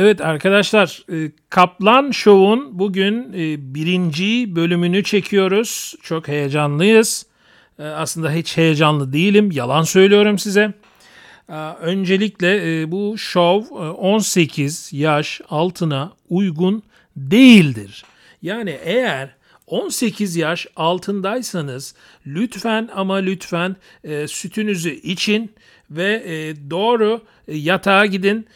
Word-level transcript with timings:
Evet 0.00 0.20
arkadaşlar 0.20 1.02
e, 1.12 1.30
Kaplan 1.50 2.10
Show'un 2.10 2.78
bugün 2.78 3.32
e, 3.32 3.74
birinci 3.74 4.56
bölümünü 4.56 5.04
çekiyoruz. 5.04 5.94
Çok 6.02 6.28
heyecanlıyız. 6.28 7.26
E, 7.78 7.82
aslında 7.82 8.32
hiç 8.32 8.56
heyecanlı 8.56 9.12
değilim. 9.12 9.50
Yalan 9.50 9.82
söylüyorum 9.82 10.38
size. 10.38 10.72
Öncelikle 11.80 12.92
bu 12.92 13.18
show 13.18 13.74
18 13.78 14.92
yaş 14.92 15.40
altına 15.50 16.12
uygun 16.28 16.82
değildir. 17.16 18.04
Yani 18.42 18.78
eğer 18.84 19.30
18 19.66 20.36
yaş 20.36 20.66
altındaysanız 20.76 21.94
lütfen 22.26 22.88
ama 22.94 23.14
lütfen 23.16 23.76
sütünüzü 24.26 24.90
için 24.90 25.52
ve 25.90 26.22
doğru 26.70 27.22
yatağa 27.48 28.06
gidin 28.06 28.46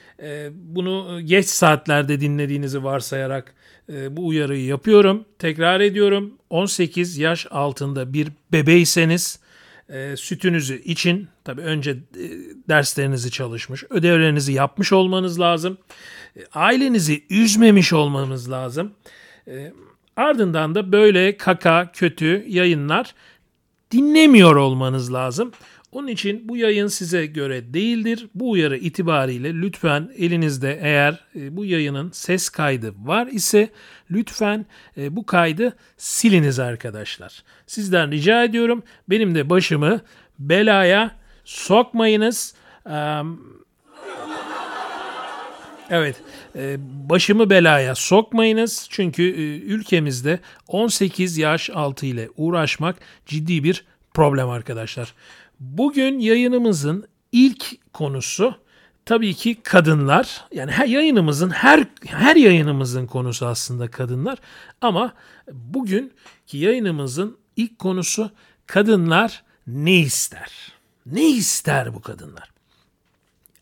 bunu 0.53 1.21
geç 1.25 1.47
saatlerde 1.47 2.21
dinlediğinizi 2.21 2.85
varsayarak 2.85 3.55
e, 3.93 4.17
bu 4.17 4.27
uyarıyı 4.27 4.65
yapıyorum. 4.65 5.25
Tekrar 5.39 5.81
ediyorum 5.81 6.35
18 6.51 7.19
yaş 7.19 7.47
altında 7.51 8.13
bir 8.13 8.29
bebeyseniz 8.53 9.39
e, 9.89 10.17
sütünüzü 10.17 10.83
için 10.83 11.29
tabii 11.45 11.61
önce 11.61 11.91
e, 11.91 11.97
derslerinizi 12.69 13.31
çalışmış, 13.31 13.85
ödevlerinizi 13.91 14.53
yapmış 14.53 14.93
olmanız 14.93 15.41
lazım. 15.41 15.79
Ailenizi 16.55 17.25
üzmemiş 17.31 17.93
olmanız 17.93 18.51
lazım. 18.51 18.93
Ardından 20.17 20.75
da 20.75 20.93
böyle 20.93 21.37
kaka, 21.37 21.93
kötü 21.93 22.45
yayınlar 22.49 23.15
dinlemiyor 23.91 24.57
olmanız 24.57 25.13
lazım. 25.13 25.53
Onun 25.93 26.09
için 26.09 26.49
bu 26.49 26.57
yayın 26.57 26.87
size 26.87 27.27
göre 27.27 27.75
değildir. 27.75 28.29
Bu 28.35 28.51
uyarı 28.51 28.77
itibariyle 28.77 29.55
lütfen 29.55 30.11
elinizde 30.19 30.79
eğer 30.83 31.25
e, 31.37 31.57
bu 31.57 31.65
yayının 31.65 32.11
ses 32.11 32.49
kaydı 32.49 32.95
var 32.97 33.27
ise 33.27 33.69
lütfen 34.11 34.67
e, 34.97 35.17
bu 35.17 35.27
kaydı 35.27 35.77
siliniz 35.97 36.59
arkadaşlar. 36.59 37.43
Sizden 37.67 38.11
rica 38.11 38.45
ediyorum 38.45 38.83
benim 39.11 39.35
de 39.35 39.51
başımı 39.51 40.01
belaya 40.39 41.17
sokmayınız. 41.45 42.55
Evet, 45.91 46.17
e, 46.57 46.77
başımı 47.11 47.51
belaya 47.51 47.95
sokmayınız 47.95 48.87
çünkü 48.91 49.23
ülkemizde 49.67 50.39
18 50.69 51.39
yaş 51.39 51.71
altı 51.71 52.07
ile 52.07 52.29
uğraşmak 52.37 52.97
ciddi 53.27 53.65
bir 53.65 53.85
problem 54.15 54.51
arkadaşlar. 54.51 55.15
Bugün 55.63 56.19
yayınımızın 56.19 57.07
ilk 57.33 57.93
konusu 57.93 58.55
tabii 59.05 59.35
ki 59.35 59.63
kadınlar. 59.63 60.45
Yani 60.53 60.71
her 60.71 60.87
yayınımızın 60.87 61.51
her 61.51 61.85
her 62.07 62.37
yayınımızın 62.37 63.07
konusu 63.07 63.47
aslında 63.47 63.91
kadınlar 63.91 64.39
ama 64.81 65.15
bugünkü 65.53 66.13
yayınımızın 66.53 67.39
ilk 67.57 67.79
konusu 67.79 68.31
kadınlar 68.67 69.43
ne 69.67 69.99
ister? 69.99 70.73
Ne 71.07 71.29
ister 71.29 71.95
bu 71.95 72.01
kadınlar? 72.03 72.51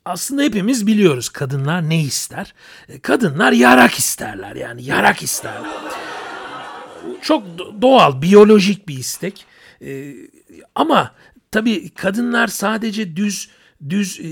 Aslında 0.04 0.42
hepimiz 0.42 0.86
biliyoruz 0.86 1.28
kadınlar 1.28 1.88
ne 1.88 2.02
ister? 2.02 2.54
E, 2.88 2.98
kadınlar 2.98 3.52
yarak 3.52 3.94
isterler 3.94 4.56
yani 4.56 4.84
yarak 4.84 5.22
isterler. 5.22 5.70
Çok 7.22 7.44
doğal, 7.82 8.22
biyolojik 8.22 8.88
bir 8.88 8.98
istek. 8.98 9.46
Ee, 9.82 10.14
ama 10.74 11.12
Tabii 11.50 11.88
kadınlar 11.88 12.46
sadece 12.46 13.16
düz 13.16 13.50
düz 13.88 14.20
e, 14.20 14.28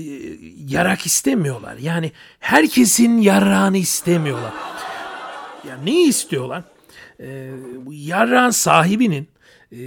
yarak 0.67 1.05
istemiyorlar. 1.05 1.77
Yani 1.77 2.11
herkesin 2.39 3.17
yarağını 3.17 3.77
istemiyorlar. 3.77 4.53
Ya 5.63 5.69
yani 5.69 5.85
ne 5.85 6.03
istiyorlar? 6.03 6.63
E, 7.19 7.51
yarrağın 7.89 8.49
sahibinin 8.49 9.27
e, 9.71 9.79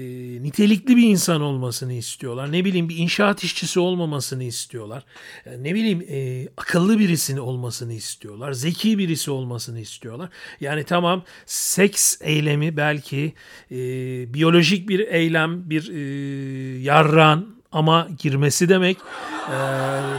nitelikli 0.42 0.96
bir 0.96 1.08
insan 1.08 1.40
olmasını 1.40 1.92
istiyorlar. 1.92 2.52
Ne 2.52 2.64
bileyim 2.64 2.88
bir 2.88 2.96
inşaat 2.96 3.44
işçisi 3.44 3.80
olmamasını 3.80 4.44
istiyorlar. 4.44 5.04
E, 5.46 5.62
ne 5.62 5.74
bileyim 5.74 6.06
e, 6.08 6.48
akıllı 6.56 6.98
birisini 6.98 7.40
olmasını 7.40 7.92
istiyorlar. 7.92 8.52
Zeki 8.52 8.98
birisi 8.98 9.30
olmasını 9.30 9.80
istiyorlar. 9.80 10.28
Yani 10.60 10.84
tamam 10.84 11.24
seks 11.46 12.16
eylemi 12.20 12.76
belki 12.76 13.32
e, 13.70 13.76
biyolojik 14.34 14.88
bir 14.88 15.00
eylem, 15.00 15.70
bir 15.70 15.88
e, 15.88 16.78
yarran 16.78 17.46
ama 17.72 18.08
girmesi 18.18 18.68
demek 18.68 18.96
e, 19.48 19.56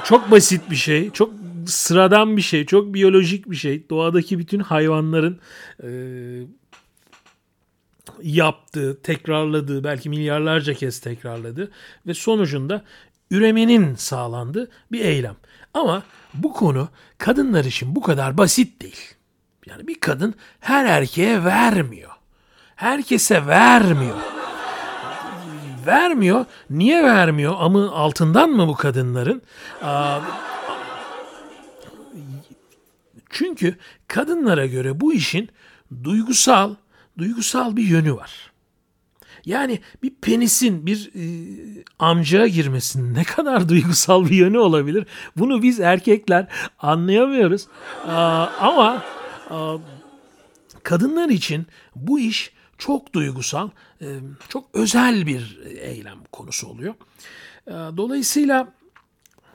çok 0.06 0.32
basit 0.32 0.72
bir 0.72 0.76
şey. 0.76 1.10
Çok 1.12 1.34
sıradan 1.66 2.38
bir 2.38 2.42
şey, 2.42 2.66
çok 2.66 2.94
biyolojik 2.94 3.52
bir 3.52 3.56
şey. 3.56 3.90
Doğadaki 3.90 4.40
bütün 4.40 4.60
hayvanların 4.60 5.40
e, 5.84 5.90
yaptığı, 8.22 9.02
tekrarladığı, 9.02 9.84
belki 9.84 10.10
milyarlarca 10.10 10.74
kez 10.74 11.00
tekrarladı 11.00 11.72
ve 12.08 12.14
sonucunda 12.14 12.84
üremenin 13.32 13.96
sağlandığı 13.96 14.72
bir 14.92 15.06
eylem. 15.06 15.36
Ama 15.74 16.04
bu 16.34 16.54
konu 16.54 16.90
kadınlar 17.18 17.66
için 17.66 17.96
bu 17.96 18.02
kadar 18.02 18.38
basit 18.38 18.82
değil. 18.82 19.16
Yani 19.66 19.88
bir 19.88 20.00
kadın 20.00 20.36
her 20.60 20.86
erkeğe 20.86 21.44
vermiyor. 21.44 22.12
Herkese 22.76 23.48
vermiyor. 23.48 24.18
Vermiyor. 25.86 26.46
Niye 26.70 27.04
vermiyor? 27.04 27.56
Ama 27.58 27.92
altından 27.92 28.50
mı 28.50 28.68
bu 28.68 28.76
kadınların? 28.76 29.42
çünkü 33.30 33.78
kadınlara 34.08 34.66
göre 34.66 35.02
bu 35.02 35.14
işin 35.14 35.50
duygusal 36.04 36.76
duygusal 37.18 37.76
bir 37.76 37.84
yönü 37.84 38.14
var. 38.14 38.52
Yani 39.46 39.80
bir 40.04 40.12
penisin 40.22 40.86
bir 40.86 41.12
e, 41.16 41.24
amcaya 42.00 42.48
girmesinin 42.48 43.14
ne 43.14 43.24
kadar 43.24 43.70
duygusal 43.70 44.26
bir 44.26 44.36
yönü 44.36 44.58
olabilir? 44.58 45.08
Bunu 45.38 45.62
biz 45.62 45.80
erkekler 45.80 46.48
anlayamıyoruz. 46.80 47.68
Aa, 48.08 48.48
ama 48.60 49.04
a, 49.50 49.78
kadınlar 50.84 51.30
için 51.30 51.68
bu 51.96 52.20
iş 52.20 52.52
çok 52.78 53.14
duygusal, 53.14 53.70
e, 54.02 54.08
çok 54.50 54.70
özel 54.74 55.28
bir 55.28 55.60
eylem 55.80 56.18
konusu 56.32 56.68
oluyor. 56.68 56.94
E, 57.68 57.72
dolayısıyla 57.72 58.74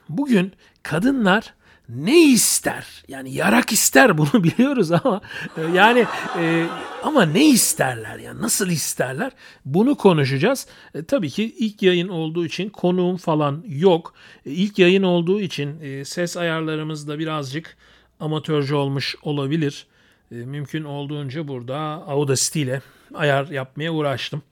bugün 0.09 0.53
kadınlar 0.83 1.55
ne 1.89 2.23
ister? 2.23 2.87
Yani 3.09 3.35
yarak 3.35 3.73
ister 3.73 4.19
bunu 4.19 4.31
biliyoruz 4.45 4.93
ama 4.93 5.21
e, 5.57 5.63
yani 5.75 6.07
e, 6.39 6.67
ama 7.03 7.23
ne 7.23 7.49
isterler 7.49 8.19
yani 8.19 8.43
nasıl 8.43 8.69
isterler? 8.69 9.33
Bunu 9.65 9.95
konuşacağız. 9.95 10.67
E, 10.95 11.05
tabii 11.05 11.31
ki 11.31 11.55
ilk 11.59 11.83
yayın 11.83 12.09
olduğu 12.09 12.47
için 12.47 12.71
konuğum 12.71 13.17
falan 13.17 13.65
yok. 13.69 14.15
E, 14.47 14.51
ilk 14.51 14.79
yayın 14.79 15.03
olduğu 15.03 15.41
için 15.41 15.81
e, 15.81 16.05
ses 16.05 16.37
ayarlarımız 16.37 17.09
da 17.09 17.19
birazcık 17.19 17.77
amatörce 18.21 18.75
olmuş 18.75 19.17
olabilir. 19.23 19.87
E, 20.33 20.35
mümkün 20.35 20.85
olduğunca 20.85 21.49
burada 21.49 21.77
Audacity 22.07 22.63
ile 22.63 22.83
ayar 23.15 23.47
yapmaya 23.47 23.93
uğraştım. 23.93 24.43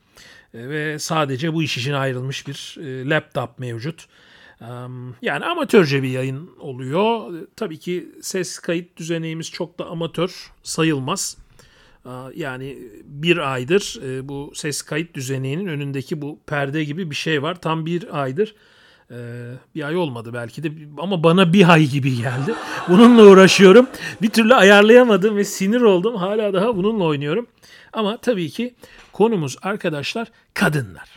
E, 0.55 0.69
ve 0.69 0.99
sadece 0.99 1.55
bu 1.55 1.63
iş 1.63 1.79
için 1.79 1.93
ayrılmış 1.93 2.47
bir 2.47 2.77
e, 2.81 3.11
laptop 3.11 3.59
mevcut. 3.59 4.07
Yani 5.23 5.45
amatörce 5.45 6.03
bir 6.03 6.09
yayın 6.09 6.51
oluyor. 6.61 7.33
Tabii 7.57 7.79
ki 7.79 8.09
ses 8.23 8.59
kayıt 8.59 8.97
düzeneğimiz 8.97 9.51
çok 9.51 9.79
da 9.79 9.87
amatör 9.87 10.53
sayılmaz. 10.63 11.37
Yani 12.35 12.79
bir 13.05 13.53
aydır 13.53 13.99
e, 14.03 14.29
bu 14.29 14.53
ses 14.55 14.83
kayıt 14.83 15.15
düzeneğinin 15.15 15.67
önündeki 15.67 16.23
bu 16.23 16.39
perde 16.47 16.85
gibi 16.85 17.11
bir 17.11 17.15
şey 17.15 17.43
var. 17.43 17.61
Tam 17.61 17.87
bir 17.87 18.23
aydır. 18.23 18.55
E, 19.11 19.17
bir 19.75 19.83
ay 19.83 19.97
olmadı 19.97 20.31
belki 20.35 20.63
de 20.63 20.73
ama 20.99 21.23
bana 21.23 21.53
bir 21.53 21.69
ay 21.69 21.87
gibi 21.87 22.17
geldi. 22.17 22.55
Bununla 22.89 23.25
uğraşıyorum. 23.25 23.87
Bir 24.23 24.31
türlü 24.31 24.55
ayarlayamadım 24.55 25.37
ve 25.37 25.45
sinir 25.45 25.81
oldum. 25.81 26.17
Hala 26.17 26.53
daha 26.53 26.77
bununla 26.77 27.05
oynuyorum. 27.05 27.47
Ama 27.93 28.17
tabii 28.17 28.51
ki 28.51 28.75
konumuz 29.13 29.57
arkadaşlar 29.63 30.29
kadınlar. 30.55 31.09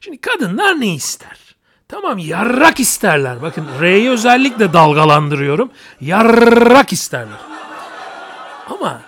Şimdi 0.00 0.20
kadınlar 0.20 0.80
ne 0.80 0.94
ister? 0.94 1.51
Tamam 1.92 2.18
yarrak 2.18 2.80
isterler. 2.80 3.42
Bakın 3.42 3.66
R'yi 3.80 4.10
özellikle 4.10 4.72
dalgalandırıyorum. 4.72 5.70
Yarrak 6.00 6.92
isterler. 6.92 7.38
Ama 8.70 9.02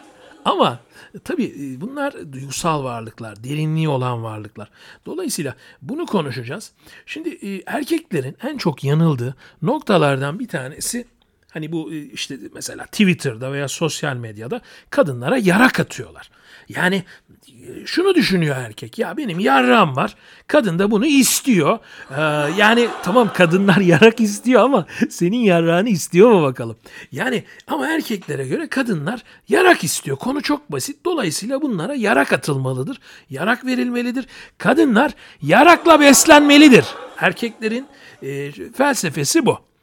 ama 0.45 0.79
tabii 1.25 1.45
e, 1.45 1.81
bunlar 1.81 2.33
duygusal 2.33 2.85
varlıklar, 2.85 3.45
derinliği 3.45 3.89
olan 3.89 4.23
varlıklar. 4.23 4.71
Dolayısıyla 5.07 5.55
bunu 5.83 6.07
konuşacağız. 6.07 6.73
Şimdi 7.07 7.29
e, 7.29 7.63
erkeklerin 7.67 8.37
en 8.43 8.59
çok 8.59 8.85
yanıldığı 8.85 9.35
noktalardan 9.63 10.39
bir 10.39 10.49
tanesi 10.49 11.07
Hani 11.55 11.73
bu 11.73 11.93
e, 11.93 11.99
işte 11.99 12.39
mesela 12.55 12.85
Twitter'da 12.87 13.53
veya 13.53 13.69
sosyal 13.69 14.17
medyada 14.17 14.61
kadınlara 14.91 15.37
yarak 15.37 15.81
atıyorlar. 15.81 16.31
Yani 16.69 17.05
e, 17.49 17.87
şunu 17.87 18.15
düşünüyor 18.15 18.57
erkek 18.57 18.99
ya 18.99 19.17
benim 19.17 19.41
yarrağım 19.41 19.97
var 19.97 20.17
kadın 20.47 20.79
da 20.79 20.91
bunu 20.91 21.07
istiyor. 21.07 21.79
Ee, 22.11 22.21
yani 22.59 22.89
tamam 23.03 23.33
kadınlar 23.35 23.77
yarak 23.81 24.21
istiyor 24.21 24.63
ama 24.63 24.87
senin 25.11 25.37
yarrağını 25.37 25.89
istiyor 25.89 26.31
mu 26.31 26.43
bakalım? 26.43 26.77
Yani 27.13 27.45
ama 27.67 27.87
erkeklere 27.89 28.47
göre 28.47 28.69
kadınlar 28.69 29.23
yarak 29.49 29.85
istiyor. 29.85 30.17
Konu 30.17 30.43
çok 30.43 30.73
basit. 30.73 31.05
Dolayısıyla 31.05 31.63
bunlara 31.63 31.95
yarak 31.95 32.33
atılmalıdır 32.33 33.01
yarak 33.31 33.65
verilmelidir. 33.65 34.27
Kadınlar 34.59 35.13
yarakla 35.43 36.01
beslenmelidir. 36.01 36.85
Erkeklerin 37.19 37.87
e, 38.23 38.53
felsefesi 38.53 39.47
bu. 39.47 39.74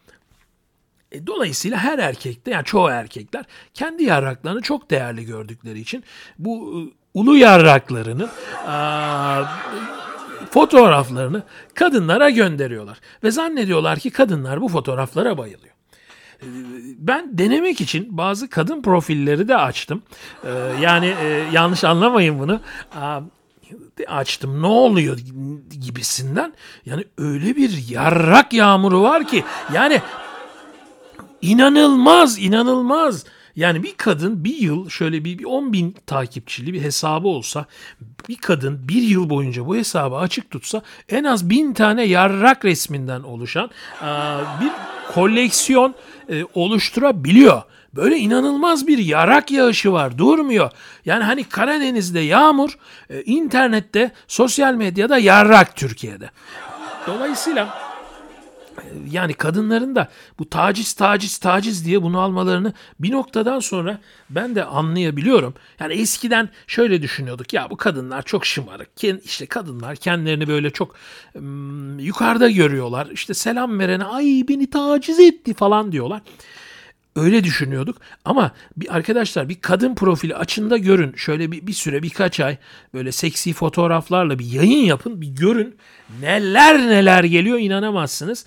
E, 1.11 1.27
dolayısıyla 1.27 1.77
her 1.77 1.99
erkekte 1.99 2.51
yani 2.51 2.65
çoğu 2.65 2.89
erkekler 2.89 3.45
kendi 3.73 4.03
yarraklarını 4.03 4.61
çok 4.61 4.91
değerli 4.91 5.25
gördükleri 5.25 5.79
için 5.79 6.03
bu 6.39 6.73
e, 6.73 6.77
ulu 7.13 7.37
yarraklarının 7.37 8.29
a, 8.67 9.43
fotoğraflarını 10.51 11.43
kadınlara 11.73 12.29
gönderiyorlar. 12.29 12.99
Ve 13.23 13.31
zannediyorlar 13.31 13.99
ki 13.99 14.09
kadınlar 14.09 14.61
bu 14.61 14.67
fotoğraflara 14.67 15.37
bayılıyor. 15.37 15.73
E, 16.41 16.47
ben 16.97 17.37
denemek 17.37 17.81
için 17.81 18.17
bazı 18.17 18.49
kadın 18.49 18.81
profilleri 18.81 19.47
de 19.47 19.57
açtım. 19.57 20.03
E, 20.43 20.49
yani 20.81 21.15
yanlış 21.51 21.83
anlamayın 21.83 22.39
bunu 22.39 22.61
açtım 24.07 24.61
ne 24.61 24.67
oluyor 24.67 25.17
gibisinden. 25.81 26.53
Yani 26.85 27.05
öyle 27.17 27.55
bir 27.55 27.89
yarrak 27.89 28.53
yağmuru 28.53 29.01
var 29.01 29.27
ki 29.27 29.43
yani 29.73 30.01
inanılmaz 31.41 32.39
inanılmaz. 32.39 33.25
Yani 33.55 33.83
bir 33.83 33.97
kadın 33.97 34.43
bir 34.43 34.57
yıl 34.57 34.89
şöyle 34.89 35.25
bir, 35.25 35.39
bir 35.39 35.45
10 35.45 35.73
bin 35.73 35.95
takipçili 36.07 36.73
bir 36.73 36.81
hesabı 36.81 37.27
olsa 37.27 37.65
bir 38.29 38.35
kadın 38.37 38.87
bir 38.87 39.01
yıl 39.01 39.29
boyunca 39.29 39.65
bu 39.65 39.75
hesabı 39.75 40.15
açık 40.15 40.51
tutsa 40.51 40.81
en 41.09 41.23
az 41.23 41.49
bin 41.49 41.73
tane 41.73 42.03
yarrak 42.03 42.65
resminden 42.65 43.21
oluşan 43.21 43.69
bir 44.61 44.71
koleksiyon 45.13 45.95
e, 46.29 46.43
oluşturabiliyor. 46.53 47.61
Böyle 47.93 48.17
inanılmaz 48.17 48.87
bir 48.87 48.97
yarak 48.97 49.51
yağışı 49.51 49.93
var. 49.93 50.17
Durmuyor. 50.17 50.71
Yani 51.05 51.23
hani 51.23 51.43
Karadeniz'de 51.43 52.19
yağmur, 52.19 52.77
e, 53.09 53.21
internette, 53.23 54.11
sosyal 54.27 54.73
medyada 54.73 55.17
yarrak 55.17 55.75
Türkiye'de. 55.75 56.29
Dolayısıyla 57.07 57.80
yani 59.11 59.33
kadınların 59.33 59.95
da 59.95 60.09
bu 60.39 60.49
taciz 60.49 60.93
taciz 60.93 61.37
taciz 61.37 61.85
diye 61.85 62.03
bunu 62.03 62.19
almalarını 62.19 62.73
bir 62.99 63.11
noktadan 63.11 63.59
sonra 63.59 63.99
ben 64.29 64.55
de 64.55 64.65
anlayabiliyorum. 64.65 65.53
Yani 65.79 65.93
eskiden 65.93 66.49
şöyle 66.67 67.01
düşünüyorduk 67.01 67.53
ya 67.53 67.69
bu 67.69 67.77
kadınlar 67.77 68.21
çok 68.21 68.45
şımarık. 68.45 68.89
İşte 69.23 69.45
kadınlar 69.45 69.95
kendilerini 69.95 70.47
böyle 70.47 70.69
çok 70.69 70.95
yukarıda 71.99 72.49
görüyorlar. 72.49 73.07
İşte 73.11 73.33
selam 73.33 73.79
verene 73.79 74.03
ay 74.03 74.43
beni 74.49 74.69
taciz 74.69 75.19
etti 75.19 75.53
falan 75.53 75.91
diyorlar. 75.91 76.21
Öyle 77.15 77.43
düşünüyorduk 77.43 77.97
ama 78.25 78.51
bir 78.77 78.95
arkadaşlar 78.95 79.49
bir 79.49 79.61
kadın 79.61 79.95
profili 79.95 80.35
açında 80.35 80.77
görün. 80.77 81.13
Şöyle 81.15 81.51
bir, 81.51 81.67
bir 81.67 81.73
süre 81.73 82.03
birkaç 82.03 82.39
ay 82.39 82.57
böyle 82.93 83.11
seksi 83.11 83.53
fotoğraflarla 83.53 84.39
bir 84.39 84.45
yayın 84.45 84.85
yapın 84.85 85.21
bir 85.21 85.27
görün. 85.27 85.75
Neler 86.21 86.77
neler 86.77 87.23
geliyor 87.23 87.59
inanamazsınız. 87.59 88.45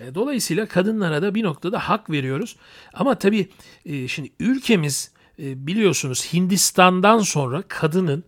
E, 0.00 0.14
dolayısıyla 0.14 0.66
kadınlara 0.66 1.22
da 1.22 1.34
bir 1.34 1.44
noktada 1.44 1.78
hak 1.78 2.10
veriyoruz. 2.10 2.56
Ama 2.94 3.14
tabii 3.14 3.48
e, 3.86 4.08
şimdi 4.08 4.32
ülkemiz 4.40 5.10
e, 5.38 5.66
biliyorsunuz 5.66 6.32
Hindistan'dan 6.32 7.18
sonra 7.18 7.62
kadının 7.68 8.24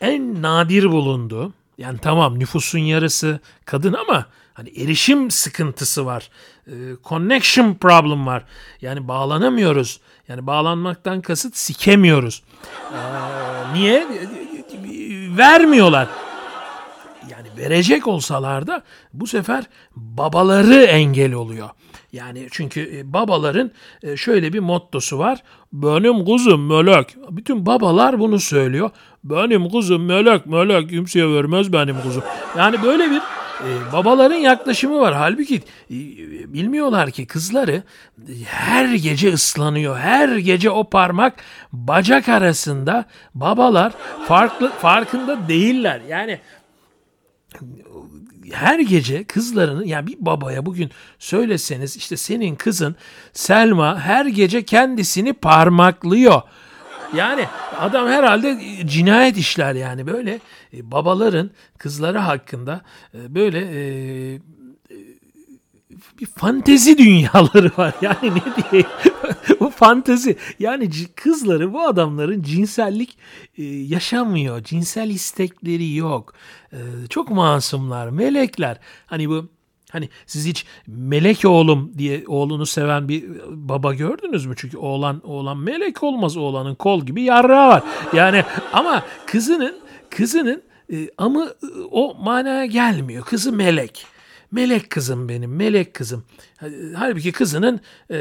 en 0.00 0.42
nadir 0.42 0.84
bulunduğu 0.84 1.52
yani 1.78 1.98
tamam 1.98 2.38
nüfusun 2.38 2.78
yarısı 2.78 3.40
kadın 3.64 3.92
ama 3.92 4.26
hani 4.54 4.68
erişim 4.68 5.30
sıkıntısı 5.30 6.06
var. 6.06 6.30
Connection 7.04 7.74
problem 7.74 8.26
var. 8.26 8.44
Yani 8.80 9.08
bağlanamıyoruz. 9.08 10.00
Yani 10.28 10.46
bağlanmaktan 10.46 11.20
kasıt 11.20 11.56
sikemiyoruz. 11.56 12.42
Niye? 13.72 14.06
Vermiyorlar. 15.36 16.08
Verecek 17.58 18.06
olsalar 18.06 18.66
da 18.66 18.82
bu 19.12 19.26
sefer 19.26 19.64
babaları 19.96 20.82
engel 20.82 21.32
oluyor. 21.32 21.68
Yani 22.12 22.48
çünkü 22.50 22.80
e, 22.96 23.12
babaların 23.12 23.70
e, 24.02 24.16
şöyle 24.16 24.52
bir 24.52 24.58
mottosu 24.58 25.18
var. 25.18 25.42
Benim 25.72 26.24
kuzum 26.24 26.66
melek. 26.66 27.16
Bütün 27.30 27.66
babalar 27.66 28.20
bunu 28.20 28.38
söylüyor. 28.38 28.90
Benim 29.24 29.68
kuzum 29.68 30.04
melek 30.04 30.46
melek 30.46 30.90
kimseye 30.90 31.28
vermez 31.28 31.72
benim 31.72 32.00
kuzum. 32.00 32.22
Yani 32.58 32.82
böyle 32.82 33.10
bir 33.10 33.20
e, 33.58 33.92
babaların 33.92 34.36
yaklaşımı 34.36 35.00
var. 35.00 35.14
Halbuki 35.14 35.62
bilmiyorlar 36.52 37.10
ki 37.10 37.26
kızları 37.26 37.82
her 38.44 38.94
gece 38.94 39.32
ıslanıyor. 39.32 39.98
Her 39.98 40.36
gece 40.36 40.70
o 40.70 40.84
parmak 40.84 41.34
bacak 41.72 42.28
arasında 42.28 43.04
babalar 43.34 43.92
farklı 44.28 44.70
farkında 44.70 45.48
değiller. 45.48 46.00
Yani 46.08 46.38
her 48.52 48.78
gece 48.78 49.24
kızlarını 49.24 49.86
yani 49.86 50.06
bir 50.06 50.16
babaya 50.20 50.66
bugün 50.66 50.90
söyleseniz 51.18 51.96
işte 51.96 52.16
senin 52.16 52.54
kızın 52.54 52.96
Selma 53.32 54.00
her 54.00 54.26
gece 54.26 54.64
kendisini 54.64 55.32
parmaklıyor. 55.32 56.42
Yani 57.16 57.44
adam 57.78 58.08
herhalde 58.08 58.60
cinayet 58.86 59.36
işler 59.36 59.74
yani 59.74 60.06
böyle 60.06 60.40
e, 60.72 60.90
babaların 60.90 61.50
kızları 61.78 62.18
hakkında 62.18 62.80
e, 63.14 63.34
böyle 63.34 63.58
e, 63.58 64.40
bir 66.20 66.26
fantezi 66.26 66.98
dünyaları 66.98 67.70
var. 67.76 67.94
Yani 68.02 68.32
ne 68.34 68.70
diye 68.72 68.84
bu 69.60 69.70
fantezi. 69.70 70.36
Yani 70.58 70.90
kızları 71.14 71.72
bu 71.72 71.82
adamların 71.82 72.42
cinsellik 72.42 73.18
e, 73.58 73.64
yaşamıyor. 73.64 74.62
Cinsel 74.64 75.10
istekleri 75.10 75.94
yok. 75.94 76.34
E, 76.72 76.78
çok 77.10 77.30
masumlar, 77.30 78.08
melekler. 78.08 78.78
Hani 79.06 79.28
bu 79.28 79.48
Hani 79.92 80.08
siz 80.26 80.46
hiç 80.46 80.66
melek 80.86 81.44
oğlum 81.44 81.92
diye 81.98 82.24
oğlunu 82.26 82.66
seven 82.66 83.08
bir 83.08 83.24
baba 83.48 83.94
gördünüz 83.94 84.46
mü? 84.46 84.54
Çünkü 84.56 84.76
oğlan 84.76 85.20
oğlan 85.24 85.58
melek 85.58 86.02
olmaz 86.02 86.36
oğlanın 86.36 86.74
kol 86.74 87.06
gibi 87.06 87.22
yarrağı 87.22 87.68
var. 87.68 87.82
Yani 88.12 88.44
ama 88.72 89.04
kızının 89.26 89.78
kızının 90.10 90.62
e, 90.92 91.10
ama 91.18 91.48
o 91.90 92.14
manaya 92.20 92.66
gelmiyor. 92.66 93.24
Kızı 93.24 93.52
melek. 93.52 94.06
Melek 94.50 94.90
kızım 94.90 95.28
benim, 95.28 95.56
melek 95.56 95.94
kızım. 95.94 96.24
Halbuki 96.96 97.32
kızının 97.32 97.80
e, 98.10 98.18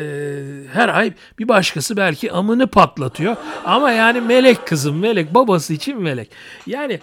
her 0.73 0.89
ay 0.89 1.13
bir 1.39 1.47
başkası 1.47 1.97
belki 1.97 2.31
amını 2.31 2.67
patlatıyor. 2.67 3.35
Ama 3.65 3.91
yani 3.91 4.21
melek 4.21 4.67
kızım, 4.67 4.99
melek 4.99 5.33
babası 5.33 5.73
için 5.73 6.01
melek. 6.01 6.31
Yani 6.65 6.99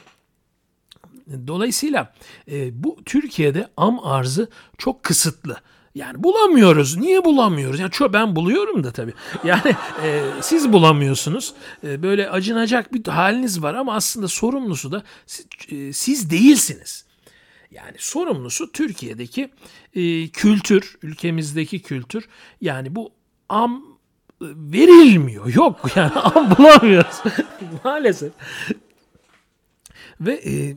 dolayısıyla 1.46 2.14
e, 2.50 2.84
bu 2.84 2.96
Türkiye'de 3.04 3.68
am 3.76 4.06
arzı 4.06 4.48
çok 4.78 5.02
kısıtlı. 5.02 5.56
Yani 5.94 6.22
bulamıyoruz. 6.22 6.96
Niye 6.96 7.24
bulamıyoruz? 7.24 7.80
Yani 7.80 7.90
çok 7.90 8.12
ben 8.12 8.36
buluyorum 8.36 8.84
da 8.84 8.92
tabii. 8.92 9.14
Yani 9.44 9.76
e, 10.04 10.22
siz 10.40 10.72
bulamıyorsunuz. 10.72 11.54
E, 11.84 12.02
böyle 12.02 12.30
acınacak 12.30 12.94
bir 12.94 13.04
haliniz 13.06 13.62
var 13.62 13.74
ama 13.74 13.94
aslında 13.94 14.28
sorumlusu 14.28 14.92
da 14.92 15.02
siz, 15.26 15.46
e, 15.70 15.92
siz 15.92 16.30
değilsiniz. 16.30 17.04
Yani 17.74 17.96
sorumlusu 17.98 18.72
Türkiye'deki 18.72 19.50
e, 19.94 20.28
kültür, 20.28 20.96
ülkemizdeki 21.02 21.82
kültür. 21.82 22.28
Yani 22.60 22.94
bu 22.94 23.12
am 23.48 23.84
verilmiyor. 24.42 25.54
Yok 25.54 25.80
yani 25.96 26.12
am 26.12 26.56
bulamıyoruz 26.58 27.22
maalesef. 27.84 28.32
Ve 30.20 30.32
e, 30.34 30.76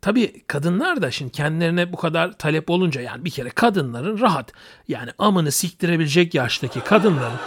tabii 0.00 0.42
kadınlar 0.46 1.02
da 1.02 1.10
şimdi 1.10 1.32
kendilerine 1.32 1.92
bu 1.92 1.96
kadar 1.96 2.38
talep 2.38 2.70
olunca 2.70 3.00
yani 3.00 3.24
bir 3.24 3.30
kere 3.30 3.50
kadınların 3.50 4.20
rahat 4.20 4.52
yani 4.88 5.10
amını 5.18 5.52
siktirebilecek 5.52 6.34
yaştaki 6.34 6.80
kadınların 6.80 7.38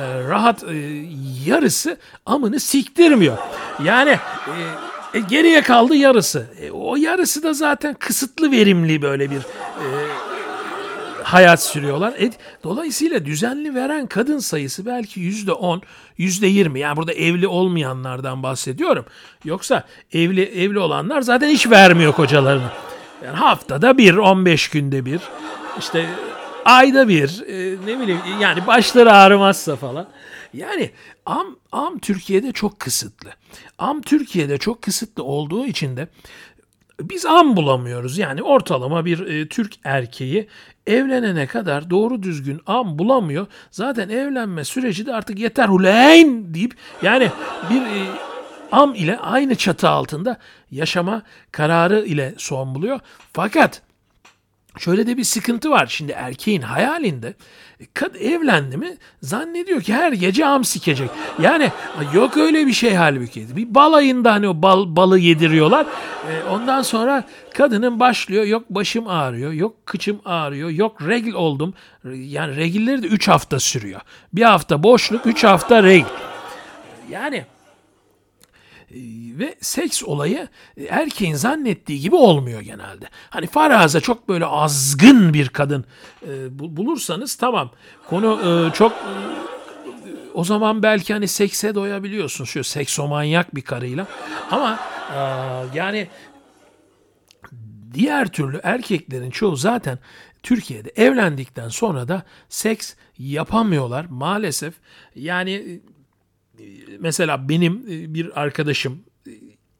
e, 0.00 0.28
rahat 0.28 0.64
e, 0.64 0.74
yarısı 1.46 1.98
amını 2.26 2.60
siktirmiyor. 2.60 3.38
Yani 3.84 4.10
e, 4.46 4.54
e, 5.14 5.20
geriye 5.20 5.62
kaldı 5.62 5.96
yarısı. 5.96 6.46
E, 6.60 6.70
o 6.70 6.96
yarısı 6.96 7.42
da 7.42 7.52
zaten 7.52 7.94
kısıtlı 7.94 8.50
verimli 8.50 9.02
böyle 9.02 9.30
bir 9.30 9.36
e, 9.36 9.86
hayat 11.22 11.62
sürüyorlar. 11.62 12.12
E, 12.12 12.30
dolayısıyla 12.64 13.26
düzenli 13.26 13.74
veren 13.74 14.06
kadın 14.06 14.38
sayısı 14.38 14.86
belki 14.86 15.20
yüzde 15.20 15.52
on, 15.52 15.82
yüzde 16.18 16.46
yirmi. 16.46 16.80
Yani 16.80 16.96
burada 16.96 17.12
evli 17.12 17.46
olmayanlardan 17.46 18.42
bahsediyorum. 18.42 19.04
Yoksa 19.44 19.84
evli 20.12 20.42
evli 20.42 20.78
olanlar 20.78 21.20
zaten 21.20 21.48
hiç 21.48 21.70
vermiyor 21.70 22.12
kocalarını. 22.12 22.70
Yani 23.24 23.36
haftada 23.36 23.98
bir, 23.98 24.16
on 24.16 24.46
beş 24.46 24.68
günde 24.68 25.04
bir. 25.04 25.20
İşte 25.78 26.06
ayda 26.64 27.08
bir 27.08 27.42
e, 27.48 27.76
ne 27.86 28.00
bileyim 28.00 28.20
yani 28.40 28.66
başları 28.66 29.12
ağrımazsa 29.12 29.76
falan. 29.76 30.06
Yani 30.54 30.90
am, 31.26 31.56
am 31.72 31.98
Türkiye'de 31.98 32.52
çok 32.52 32.80
kısıtlı. 32.80 33.30
Am 33.78 34.02
Türkiye'de 34.02 34.58
çok 34.58 34.82
kısıtlı 34.82 35.24
olduğu 35.24 35.66
için 35.66 35.96
de 35.96 36.08
biz 37.00 37.26
am 37.26 37.56
bulamıyoruz. 37.56 38.18
Yani 38.18 38.42
ortalama 38.42 39.04
bir 39.04 39.26
e, 39.26 39.48
Türk 39.48 39.74
erkeği 39.84 40.48
evlenene 40.86 41.46
kadar 41.46 41.90
doğru 41.90 42.22
düzgün 42.22 42.60
am 42.66 42.98
bulamıyor. 42.98 43.46
Zaten 43.70 44.08
evlenme 44.08 44.64
süreci 44.64 45.06
de 45.06 45.14
artık 45.14 45.38
yeter 45.38 45.68
huleyn 45.68 46.54
deyip 46.54 46.76
yani 47.02 47.30
bir 47.70 47.82
e, 47.82 48.06
am 48.72 48.94
ile 48.94 49.18
aynı 49.18 49.54
çatı 49.54 49.88
altında 49.88 50.38
yaşama 50.70 51.22
kararı 51.52 52.04
ile 52.04 52.34
son 52.38 52.74
buluyor. 52.74 53.00
Fakat 53.32 53.82
şöyle 54.78 55.06
de 55.06 55.16
bir 55.16 55.24
sıkıntı 55.24 55.70
var. 55.70 55.86
Şimdi 55.86 56.12
erkeğin 56.12 56.62
hayalinde 56.62 57.34
kad 57.94 58.14
evlendi 58.14 58.76
mi 58.76 58.96
zannediyor 59.22 59.82
ki 59.82 59.94
her 59.94 60.12
gece 60.12 60.46
am 60.46 60.64
sikecek. 60.64 61.10
Yani 61.42 61.70
yok 62.14 62.36
öyle 62.36 62.66
bir 62.66 62.72
şey 62.72 62.94
halbuki. 62.94 63.56
Bir 63.56 63.74
balayında 63.74 64.32
hani 64.32 64.48
o 64.48 64.62
bal, 64.62 64.96
balı 64.96 65.18
yediriyorlar. 65.18 65.86
E, 66.30 66.44
ondan 66.50 66.82
sonra 66.82 67.24
kadının 67.54 68.00
başlıyor 68.00 68.44
yok 68.44 68.70
başım 68.70 69.08
ağrıyor, 69.08 69.52
yok 69.52 69.86
kıçım 69.86 70.20
ağrıyor, 70.24 70.70
yok 70.70 71.02
regl 71.02 71.32
oldum. 71.34 71.74
Yani 72.14 72.56
regilleri 72.56 73.02
de 73.02 73.06
3 73.06 73.28
hafta 73.28 73.60
sürüyor. 73.60 74.00
Bir 74.32 74.42
hafta 74.42 74.82
boşluk, 74.82 75.26
3 75.26 75.44
hafta 75.44 75.82
regl. 75.82 76.06
Yani 77.10 77.44
ve 79.38 79.54
seks 79.60 80.02
olayı 80.02 80.48
e, 80.76 80.84
erkeğin 80.84 81.34
zannettiği 81.34 82.00
gibi 82.00 82.16
olmuyor 82.16 82.60
genelde. 82.60 83.08
Hani 83.30 83.46
faraza 83.46 84.00
çok 84.00 84.28
böyle 84.28 84.46
azgın 84.46 85.34
bir 85.34 85.48
kadın 85.48 85.84
e, 86.28 86.58
bulursanız 86.58 87.34
tamam 87.34 87.70
konu 88.08 88.40
e, 88.44 88.72
çok 88.72 88.92
o 90.34 90.44
zaman 90.44 90.82
belki 90.82 91.12
hani 91.12 91.28
sekse 91.28 91.74
doyabiliyorsun 91.74 92.44
şu 92.44 92.64
seksomanyak 92.64 93.54
bir 93.54 93.62
karıyla 93.62 94.06
ama 94.50 94.78
yani 95.74 96.08
diğer 97.94 98.28
türlü 98.28 98.60
erkeklerin 98.62 99.30
çoğu 99.30 99.56
zaten 99.56 99.98
Türkiye'de 100.42 100.92
evlendikten 100.96 101.68
sonra 101.68 102.08
da 102.08 102.22
seks 102.48 102.94
yapamıyorlar 103.18 104.06
maalesef. 104.10 104.74
Yani 105.14 105.80
mesela 106.98 107.48
benim 107.48 107.84
e, 107.88 108.14
bir 108.14 108.40
arkadaşım 108.40 109.04
e, 109.26 109.30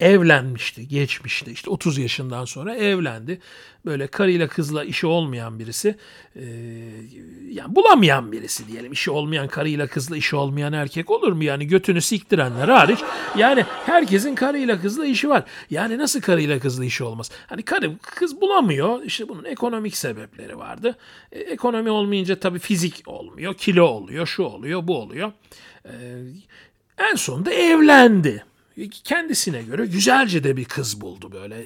evlenmişti, 0.01 0.89
geçmişti. 0.89 1.53
İşte 1.53 1.71
30 1.71 1.99
yaşından 1.99 2.45
sonra 2.45 2.75
evlendi. 2.75 3.41
Böyle 3.87 4.07
karıyla 4.07 4.49
kızla 4.49 4.85
işi 4.85 5.07
olmayan 5.07 5.59
birisi. 5.59 5.97
E, 6.37 6.45
yani 7.51 7.77
bulamayan 7.77 8.33
birisi 8.33 8.69
diyelim. 8.69 8.93
İşi 8.93 9.11
olmayan 9.11 9.49
karıyla 9.49 9.87
kızla 9.87 10.17
işi 10.17 10.37
olmayan 10.37 10.73
erkek 10.73 11.11
olur 11.11 11.33
mu? 11.33 11.45
Yani 11.45 11.67
götünü 11.67 12.01
siktirenler 12.01 12.69
hariç. 12.69 12.99
Yani 13.37 13.65
herkesin 13.87 14.35
karıyla 14.35 14.81
kızla 14.81 15.07
işi 15.07 15.29
var. 15.29 15.45
Yani 15.71 15.99
nasıl 15.99 16.21
karıyla 16.21 16.59
kızla 16.59 16.85
işi 16.85 17.05
olmaz? 17.05 17.31
Hani 17.47 17.63
karı 17.63 17.99
kız 17.99 18.41
bulamıyor. 18.41 19.03
İşte 19.03 19.29
bunun 19.29 19.45
ekonomik 19.45 19.97
sebepleri 19.97 20.59
vardı. 20.59 20.97
E, 21.33 21.41
ekonomi 21.41 21.91
olmayınca 21.91 22.41
tabii 22.41 22.59
fizik 22.59 23.03
olmuyor. 23.07 23.55
Kilo 23.55 23.85
oluyor, 23.85 24.27
şu 24.27 24.43
oluyor, 24.43 24.87
bu 24.87 24.99
oluyor. 24.99 25.33
E, 25.85 25.93
en 26.99 27.15
sonunda 27.15 27.51
evlendi. 27.51 28.45
Kendisine 29.05 29.63
göre 29.63 29.87
güzelce 29.87 30.45
de 30.45 30.57
bir 30.57 30.65
kız 30.65 31.01
buldu 31.01 31.33
böyle. 31.33 31.65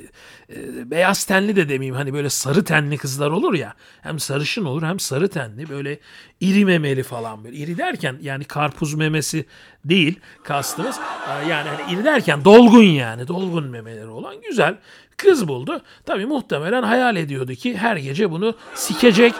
E, 0.50 0.90
beyaz 0.90 1.24
tenli 1.24 1.56
de 1.56 1.68
demeyeyim 1.68 1.94
hani 1.94 2.14
böyle 2.14 2.30
sarı 2.30 2.64
tenli 2.64 2.98
kızlar 2.98 3.30
olur 3.30 3.54
ya. 3.54 3.74
Hem 4.02 4.18
sarışın 4.18 4.64
olur 4.64 4.82
hem 4.82 5.00
sarı 5.00 5.28
tenli 5.28 5.68
böyle 5.68 5.98
iri 6.40 6.64
memeli 6.64 7.02
falan 7.02 7.44
böyle. 7.44 7.56
İri 7.56 7.78
derken 7.78 8.18
yani 8.22 8.44
karpuz 8.44 8.94
memesi 8.94 9.44
değil 9.84 10.20
kastımız. 10.42 10.98
E, 11.28 11.48
yani 11.48 11.68
hani 11.68 11.94
iri 11.94 12.04
derken 12.04 12.44
dolgun 12.44 12.82
yani 12.82 13.28
dolgun 13.28 13.64
memeleri 13.64 14.08
olan 14.08 14.34
güzel 14.48 14.76
kız 15.16 15.48
buldu. 15.48 15.82
Tabi 16.06 16.26
muhtemelen 16.26 16.82
hayal 16.82 17.16
ediyordu 17.16 17.54
ki 17.54 17.76
her 17.76 17.96
gece 17.96 18.30
bunu 18.30 18.54
sikecek. 18.74 19.34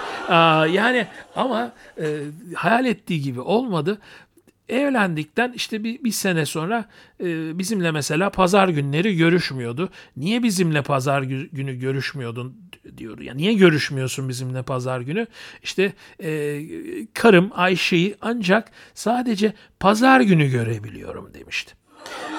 Yani 0.73 1.07
ama 1.37 1.73
e, 2.01 2.21
hayal 2.55 2.85
ettiği 2.85 3.23
gibi 3.23 3.41
olmadı. 3.41 3.99
Evlendikten 4.69 5.53
işte 5.53 5.85
bir, 5.85 6.05
bir 6.05 6.11
sene 6.11 6.47
sonra 6.47 6.85
e, 7.21 7.59
bizimle 7.59 7.91
mesela 7.91 8.31
pazar 8.31 8.69
günleri 8.69 9.17
görüşmüyordu. 9.17 9.91
Niye 10.17 10.43
bizimle 10.43 10.83
pazar 10.83 11.23
günü 11.23 11.79
görüşmüyordun 11.79 12.57
diyordu. 12.97 13.23
Ya 13.23 13.35
niye 13.35 13.55
görüşmüyorsun 13.55 14.29
bizimle 14.29 14.63
pazar 14.63 15.01
günü? 15.01 15.27
İşte 15.63 15.93
e, 16.23 16.61
karım 17.15 17.51
Ayşe'yi 17.55 18.17
ancak 18.21 18.71
sadece 18.95 19.53
pazar 19.81 20.21
günü 20.21 20.51
görebiliyorum 20.51 21.35
demişti. 21.35 21.75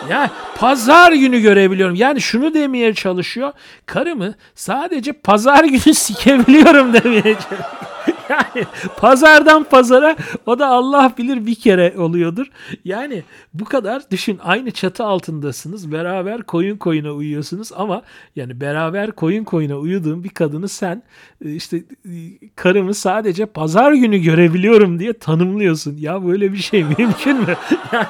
Ya 0.10 0.32
pazar 0.56 1.12
günü 1.12 1.40
görebiliyorum. 1.40 1.96
Yani 1.96 2.22
şunu 2.22 2.54
demeye 2.54 2.94
çalışıyor. 2.94 3.54
Karımı 3.86 4.36
sadece 4.56 5.14
pazar 5.14 5.64
günü 5.64 5.80
sikebiliyorum 5.94 6.94
demeye 6.94 7.22
çalışıyor. 7.22 7.89
Yani 8.30 8.66
pazardan 8.98 9.64
pazara 9.64 10.16
o 10.46 10.60
da 10.60 10.68
Allah 10.68 11.14
bilir 11.18 11.46
bir 11.46 11.56
kere 11.56 11.94
oluyordur. 11.98 12.48
Yani 12.86 13.24
bu 13.54 13.66
kadar 13.66 14.12
düşün 14.12 14.40
aynı 14.44 14.72
çatı 14.72 15.04
altındasınız. 15.04 15.92
Beraber 15.92 16.42
koyun 16.42 16.78
koyuna 16.78 17.12
uyuyorsunuz 17.12 17.72
ama 17.76 18.02
yani 18.36 18.62
beraber 18.62 19.12
koyun 19.12 19.44
koyuna 19.44 19.78
uyuduğun 19.78 20.24
bir 20.24 20.30
kadını 20.30 20.70
sen 20.70 21.04
e, 21.46 21.56
işte 21.56 21.78
e, 21.78 22.14
karımı 22.56 22.94
sadece 22.94 23.46
pazar 23.46 23.94
günü 23.94 24.18
görebiliyorum 24.18 25.00
diye 25.00 25.14
tanımlıyorsun. 25.14 25.98
Ya 25.98 26.26
böyle 26.26 26.54
bir 26.54 26.58
şey 26.58 26.84
mümkün 26.84 27.38
mü? 27.38 27.56
Yani 27.92 28.06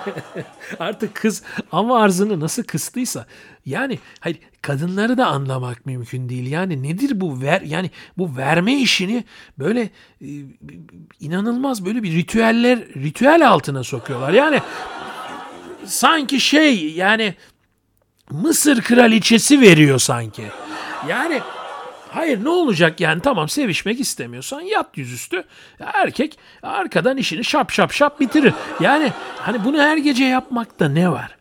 artık 0.80 1.16
kız 1.16 1.44
ama 1.72 2.00
arzını 2.00 2.40
nasıl 2.40 2.64
kıstıysa 2.64 3.26
yani 3.70 4.00
hayır 4.20 4.38
kadınları 4.62 5.18
da 5.18 5.28
anlamak 5.28 5.86
mümkün 5.86 6.30
değil. 6.30 6.52
Yani 6.52 6.84
nedir 6.84 7.22
bu 7.22 7.42
ver 7.42 7.62
yani 7.62 7.92
bu 8.18 8.38
verme 8.38 8.74
işini 8.74 9.24
böyle 9.60 9.82
e, 10.22 10.30
inanılmaz 11.20 11.86
böyle 11.86 12.04
bir 12.04 12.12
ritüeller 12.12 12.80
ritüel 12.80 13.50
altına 13.50 13.84
sokuyorlar. 13.84 14.34
Yani 14.34 14.62
sanki 15.86 16.40
şey 16.40 16.92
yani 16.92 17.36
Mısır 18.32 18.82
kraliçesi 18.82 19.62
veriyor 19.62 20.00
sanki. 20.00 20.44
Yani 21.08 21.42
Hayır 22.12 22.44
ne 22.44 22.50
olacak 22.50 23.00
yani 23.00 23.22
tamam 23.22 23.50
sevişmek 23.50 24.00
istemiyorsan 24.00 24.62
yat 24.62 24.98
yüzüstü. 24.98 25.44
Erkek 25.80 26.40
arkadan 26.64 27.18
işini 27.18 27.44
şap 27.44 27.72
şap 27.72 27.92
şap 27.92 28.20
bitirir. 28.20 28.54
Yani 28.80 29.14
hani 29.38 29.66
bunu 29.66 29.82
her 29.82 29.98
gece 29.98 30.24
yapmakta 30.24 30.90
ne 30.90 31.12
var? 31.12 31.39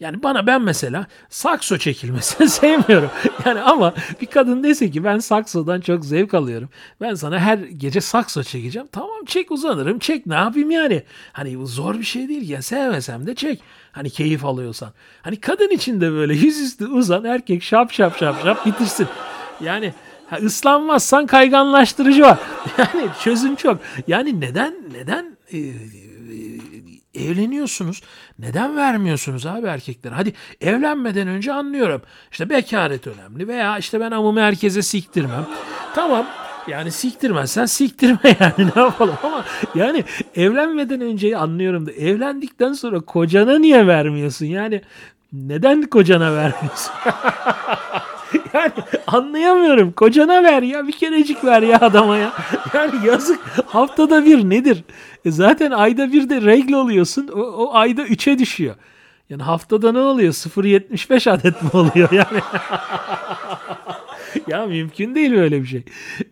Yani 0.00 0.22
bana 0.22 0.46
ben 0.46 0.62
mesela 0.62 1.06
sakso 1.28 1.78
çekilmesini 1.78 2.48
sevmiyorum. 2.48 3.10
Yani 3.46 3.60
ama 3.60 3.94
bir 4.20 4.26
kadın 4.26 4.62
dese 4.62 4.90
ki 4.90 5.04
ben 5.04 5.18
saksodan 5.18 5.80
çok 5.80 6.04
zevk 6.04 6.34
alıyorum. 6.34 6.68
Ben 7.00 7.14
sana 7.14 7.38
her 7.38 7.58
gece 7.58 8.00
sakso 8.00 8.42
çekeceğim. 8.42 8.88
Tamam 8.92 9.24
çek 9.26 9.50
uzanırım 9.50 9.98
çek 9.98 10.26
ne 10.26 10.34
yapayım 10.34 10.70
yani. 10.70 11.02
Hani 11.32 11.66
zor 11.66 11.94
bir 11.98 12.04
şey 12.04 12.28
değil 12.28 12.48
ya 12.48 12.62
sevmesem 12.62 13.26
de 13.26 13.34
çek. 13.34 13.60
Hani 13.92 14.10
keyif 14.10 14.44
alıyorsan. 14.44 14.92
Hani 15.22 15.40
kadın 15.40 15.70
için 15.70 16.00
de 16.00 16.12
böyle 16.12 16.34
yüzüstü 16.34 16.86
uzan 16.86 17.24
erkek 17.24 17.62
şap 17.62 17.92
şap 17.92 18.18
şap 18.18 18.42
şap 18.42 18.66
bitirsin. 18.66 19.06
Yani 19.60 19.94
ha, 20.30 20.36
ıslanmazsan 20.36 21.26
kayganlaştırıcı 21.26 22.22
var. 22.22 22.38
Yani 22.78 23.08
çözüm 23.24 23.56
çok. 23.56 23.80
Yani 24.06 24.40
neden 24.40 24.74
neden 24.92 25.36
e, 25.52 25.58
evleniyorsunuz. 27.24 28.02
Neden 28.38 28.76
vermiyorsunuz 28.76 29.46
abi 29.46 29.66
erkekler? 29.66 30.12
Hadi 30.12 30.32
evlenmeden 30.60 31.28
önce 31.28 31.52
anlıyorum. 31.52 32.02
İşte 32.30 32.50
bekaret 32.50 33.06
önemli 33.06 33.48
veya 33.48 33.78
işte 33.78 34.00
ben 34.00 34.10
amımı 34.10 34.40
herkese 34.40 34.82
siktirmem. 34.82 35.46
Tamam 35.94 36.26
yani 36.68 36.90
siktirmezsen 36.90 37.66
siktirme 37.66 38.18
yani 38.40 38.70
ne 38.76 38.82
yapalım 38.82 39.16
ama 39.22 39.44
yani 39.74 40.04
evlenmeden 40.34 41.00
önce 41.00 41.36
anlıyorum 41.36 41.86
da 41.86 41.92
evlendikten 41.92 42.72
sonra 42.72 43.00
kocana 43.00 43.58
niye 43.58 43.86
vermiyorsun? 43.86 44.46
Yani 44.46 44.82
neden 45.32 45.82
kocana 45.82 46.34
vermiyorsun? 46.34 46.92
yani 48.54 48.72
anlayamıyorum. 49.06 49.92
Kocana 49.92 50.42
ver 50.42 50.62
ya 50.62 50.86
bir 50.86 50.92
kerecik 50.92 51.44
ver 51.44 51.62
ya 51.62 51.80
adama 51.80 52.16
ya. 52.16 52.32
Yani 52.74 53.06
yazık 53.06 53.40
haftada 53.66 54.24
bir 54.24 54.50
nedir? 54.50 54.84
E 55.24 55.30
zaten 55.30 55.70
ayda 55.70 56.12
bir 56.12 56.30
de 56.30 56.42
regl 56.42 56.72
oluyorsun. 56.72 57.28
O, 57.28 57.40
o 57.40 57.74
ayda 57.74 58.02
3'e 58.02 58.38
düşüyor. 58.38 58.74
Yani 59.30 59.42
haftada 59.42 59.92
ne 59.92 59.98
oluyor? 59.98 60.32
0.75 60.32 61.30
adet 61.30 61.62
mi 61.62 61.70
oluyor 61.72 62.12
yani? 62.12 62.40
ya 64.48 64.66
mümkün 64.66 65.14
değil 65.14 65.32
böyle 65.32 65.62
bir 65.62 65.66
şey. 65.66 65.84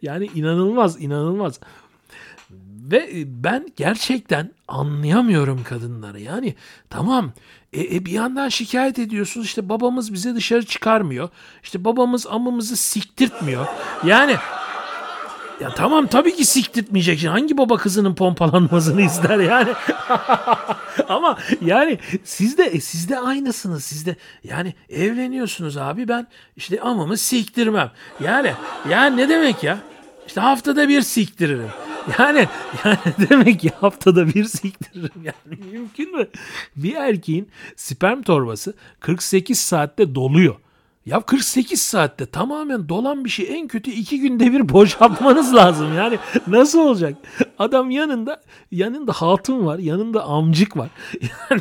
Yani 0.02 0.30
inanılmaz, 0.34 1.02
inanılmaz. 1.02 1.60
Ve 2.90 3.10
ben 3.26 3.66
gerçekten 3.76 4.50
anlayamıyorum 4.68 5.64
kadınları. 5.64 6.20
Yani 6.20 6.54
tamam 6.90 7.32
e, 7.76 7.96
e 7.96 8.04
bir 8.04 8.12
yandan 8.12 8.48
şikayet 8.48 8.98
ediyorsunuz 8.98 9.46
işte 9.46 9.68
babamız 9.68 10.12
bize 10.12 10.34
dışarı 10.34 10.66
çıkarmıyor. 10.66 11.28
İşte 11.62 11.84
babamız 11.84 12.26
amımızı 12.26 12.76
siktirtmiyor. 12.76 13.66
Yani 14.04 14.36
Ya 15.60 15.74
tamam 15.74 16.06
tabii 16.06 16.36
ki 16.36 16.44
siktirtmeyecek. 16.44 17.24
Hangi 17.24 17.58
baba 17.58 17.76
kızının 17.76 18.14
pompalanmasını 18.14 19.02
ister 19.02 19.38
yani? 19.38 19.72
Ama 21.08 21.38
yani 21.60 21.98
siz 22.24 22.58
de 22.58 22.64
e, 22.64 22.80
siz 22.80 23.08
de 23.08 23.18
aynısınız. 23.18 23.84
Siz 23.84 24.06
de 24.06 24.16
yani 24.44 24.74
evleniyorsunuz 24.90 25.76
abi 25.76 26.08
ben 26.08 26.26
işte 26.56 26.80
amımı 26.80 27.16
siktirmem. 27.16 27.90
Yani 28.20 28.52
yani 28.90 29.16
ne 29.16 29.28
demek 29.28 29.62
ya? 29.62 29.78
İşte 30.26 30.40
haftada 30.40 30.88
bir 30.88 31.02
siktiririm. 31.02 31.70
Yani 32.18 32.48
yani 32.84 32.98
demek 33.30 33.60
ki 33.60 33.70
haftada 33.80 34.28
bir 34.28 34.44
siktiririm. 34.44 35.22
Yani 35.24 35.58
mümkün 35.72 36.16
mü? 36.16 36.26
Bir 36.76 36.94
erkeğin 36.94 37.48
sperm 37.76 38.22
torbası 38.22 38.74
48 39.00 39.60
saatte 39.60 40.14
doluyor. 40.14 40.54
Ya 41.06 41.20
48 41.20 41.82
saatte 41.82 42.26
tamamen 42.26 42.88
dolan 42.88 43.24
bir 43.24 43.30
şey 43.30 43.58
en 43.58 43.68
kötü 43.68 43.90
iki 43.90 44.20
günde 44.20 44.52
bir 44.52 44.68
boşaltmanız 44.68 45.54
lazım. 45.54 45.94
Yani 45.94 46.18
nasıl 46.46 46.78
olacak? 46.78 47.14
Adam 47.58 47.90
yanında 47.90 48.42
yanında 48.70 49.12
hatun 49.12 49.66
var, 49.66 49.78
yanında 49.78 50.24
amcık 50.24 50.76
var. 50.76 50.88
Yani 51.22 51.60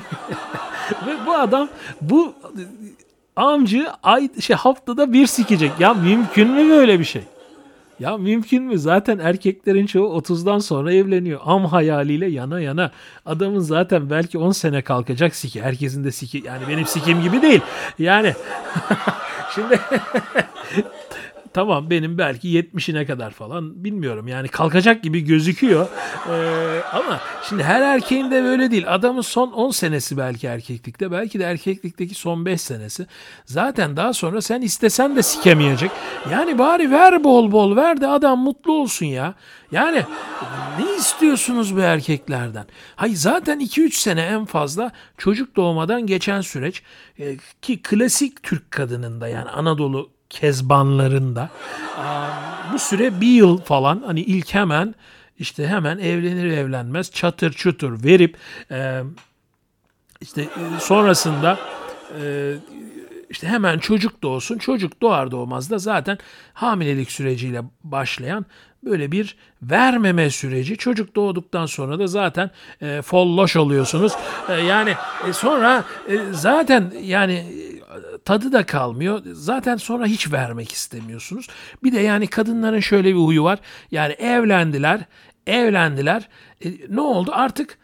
ve 1.08 1.25
bu 1.25 1.34
adam 1.34 1.70
bu 2.02 2.34
amcı 3.36 3.88
ay 4.04 4.30
şey 4.40 4.56
haftada 4.56 5.14
bir 5.14 5.28
sikecek. 5.28 5.72
Ya 5.80 5.94
mümkün 5.94 6.52
mü 6.52 6.70
böyle 6.70 7.00
bir 7.00 7.06
şey? 7.06 7.22
Ya 8.00 8.18
mümkün 8.18 8.64
mü? 8.64 8.78
Zaten 8.80 9.20
erkeklerin 9.20 9.86
çoğu 9.86 10.18
30'dan 10.20 10.60
sonra 10.60 10.94
evleniyor. 10.94 11.40
Am 11.46 11.66
hayaliyle 11.66 12.25
yana 12.28 12.62
yana. 12.62 12.92
Adamın 13.25 13.60
zaten 13.60 14.10
belki 14.10 14.38
10 14.38 14.52
sene 14.52 14.82
kalkacak 14.82 15.36
siki. 15.36 15.62
Herkesin 15.62 16.04
de 16.04 16.12
siki. 16.12 16.44
Yani 16.46 16.68
benim 16.70 16.86
sikim 16.86 17.22
gibi 17.22 17.42
değil. 17.42 17.62
Yani 18.00 18.34
şimdi 19.56 19.80
tamam 21.55 21.89
benim 21.89 22.17
belki 22.17 22.47
70'ine 22.47 23.05
kadar 23.05 23.31
falan 23.31 23.83
bilmiyorum. 23.83 24.27
Yani 24.27 24.47
kalkacak 24.47 25.03
gibi 25.03 25.21
gözüküyor. 25.21 25.88
Ee, 26.29 26.81
ama 26.93 27.19
şimdi 27.50 27.63
her 27.63 27.81
erkeğin 27.81 28.31
de 28.31 28.43
böyle 28.43 28.71
değil. 28.71 28.83
Adamın 28.88 29.21
son 29.21 29.51
10 29.51 29.71
senesi 29.71 30.17
belki 30.17 30.47
erkeklikte. 30.47 31.12
Belki 31.12 31.39
de 31.39 31.43
erkeklikteki 31.43 32.15
son 32.15 32.45
5 32.45 32.62
senesi. 32.62 33.07
Zaten 33.45 33.97
daha 33.97 34.13
sonra 34.13 34.41
sen 34.41 34.62
istesen 34.62 35.15
de 35.15 35.24
sikemeyecek. 35.24 35.91
Yani 36.31 36.57
bari 36.57 36.91
ver 36.91 37.24
bol 37.24 37.51
bol 37.51 37.75
ver 37.75 38.01
de 38.01 38.07
adam 38.07 38.39
mutlu 38.39 38.74
olsun 38.74 39.05
ya. 39.05 39.33
Yani 39.71 40.03
ne 40.79 40.95
istiyorsunuz 40.95 41.75
bu 41.75 41.79
erkeklerden? 41.79 42.65
Hayır 42.95 43.15
zaten 43.15 43.59
2-3 43.59 43.91
sene 43.91 44.21
en 44.21 44.45
fazla 44.45 44.91
çocuk 45.17 45.55
doğmadan 45.55 46.07
geçen 46.07 46.41
süreç 46.41 46.83
e, 47.19 47.38
ki 47.62 47.81
klasik 47.81 48.43
Türk 48.43 48.71
kadınında 48.71 49.27
yani 49.27 49.50
Anadolu 49.50 50.14
kezbanlarında 50.29 51.50
bu 52.74 52.79
süre 52.79 53.22
bir 53.22 53.27
yıl 53.27 53.58
falan 53.58 54.03
hani 54.05 54.22
ilk 54.22 54.53
hemen 54.53 54.96
işte 55.39 55.67
hemen 55.67 55.98
evlenir 55.98 56.51
evlenmez 56.51 57.12
çatır 57.12 57.53
çutur 57.53 58.03
verip 58.03 58.38
e, 58.72 59.01
işte 60.22 60.48
sonrasında 60.79 61.60
e, 62.22 62.53
işte 63.29 63.48
hemen 63.48 63.79
çocuk 63.79 64.24
doğsun. 64.24 64.58
Çocuk 64.58 65.01
doğar 65.01 65.32
doğmaz 65.32 65.70
da 65.70 65.77
zaten 65.77 66.17
hamilelik 66.53 67.12
süreciyle 67.12 67.62
başlayan 67.84 68.46
böyle 68.84 69.12
bir 69.12 69.36
vermeme 69.62 70.29
süreci. 70.29 70.77
Çocuk 70.77 71.15
doğduktan 71.15 71.65
sonra 71.65 72.00
da 72.00 72.08
zaten 72.08 72.51
e, 72.82 73.01
folloş 73.01 73.55
oluyorsunuz. 73.55 74.13
E, 74.50 74.53
yani 74.53 74.96
e, 75.29 75.34
sonra 75.34 75.84
e, 76.10 76.17
zaten 76.32 76.94
yani 77.01 77.46
tadı 78.25 78.51
da 78.51 78.65
kalmıyor. 78.65 79.22
Zaten 79.34 79.77
sonra 79.77 80.05
hiç 80.05 80.32
vermek 80.32 80.72
istemiyorsunuz. 80.72 81.48
Bir 81.84 81.91
de 81.91 82.00
yani 82.00 82.27
kadınların 82.27 82.79
şöyle 82.79 83.10
bir 83.10 83.20
huyu 83.20 83.44
var. 83.44 83.60
Yani 83.91 84.13
evlendiler, 84.13 85.01
evlendiler. 85.48 86.29
E, 86.66 86.70
ne 86.90 87.01
oldu? 87.01 87.31
Artık 87.33 87.77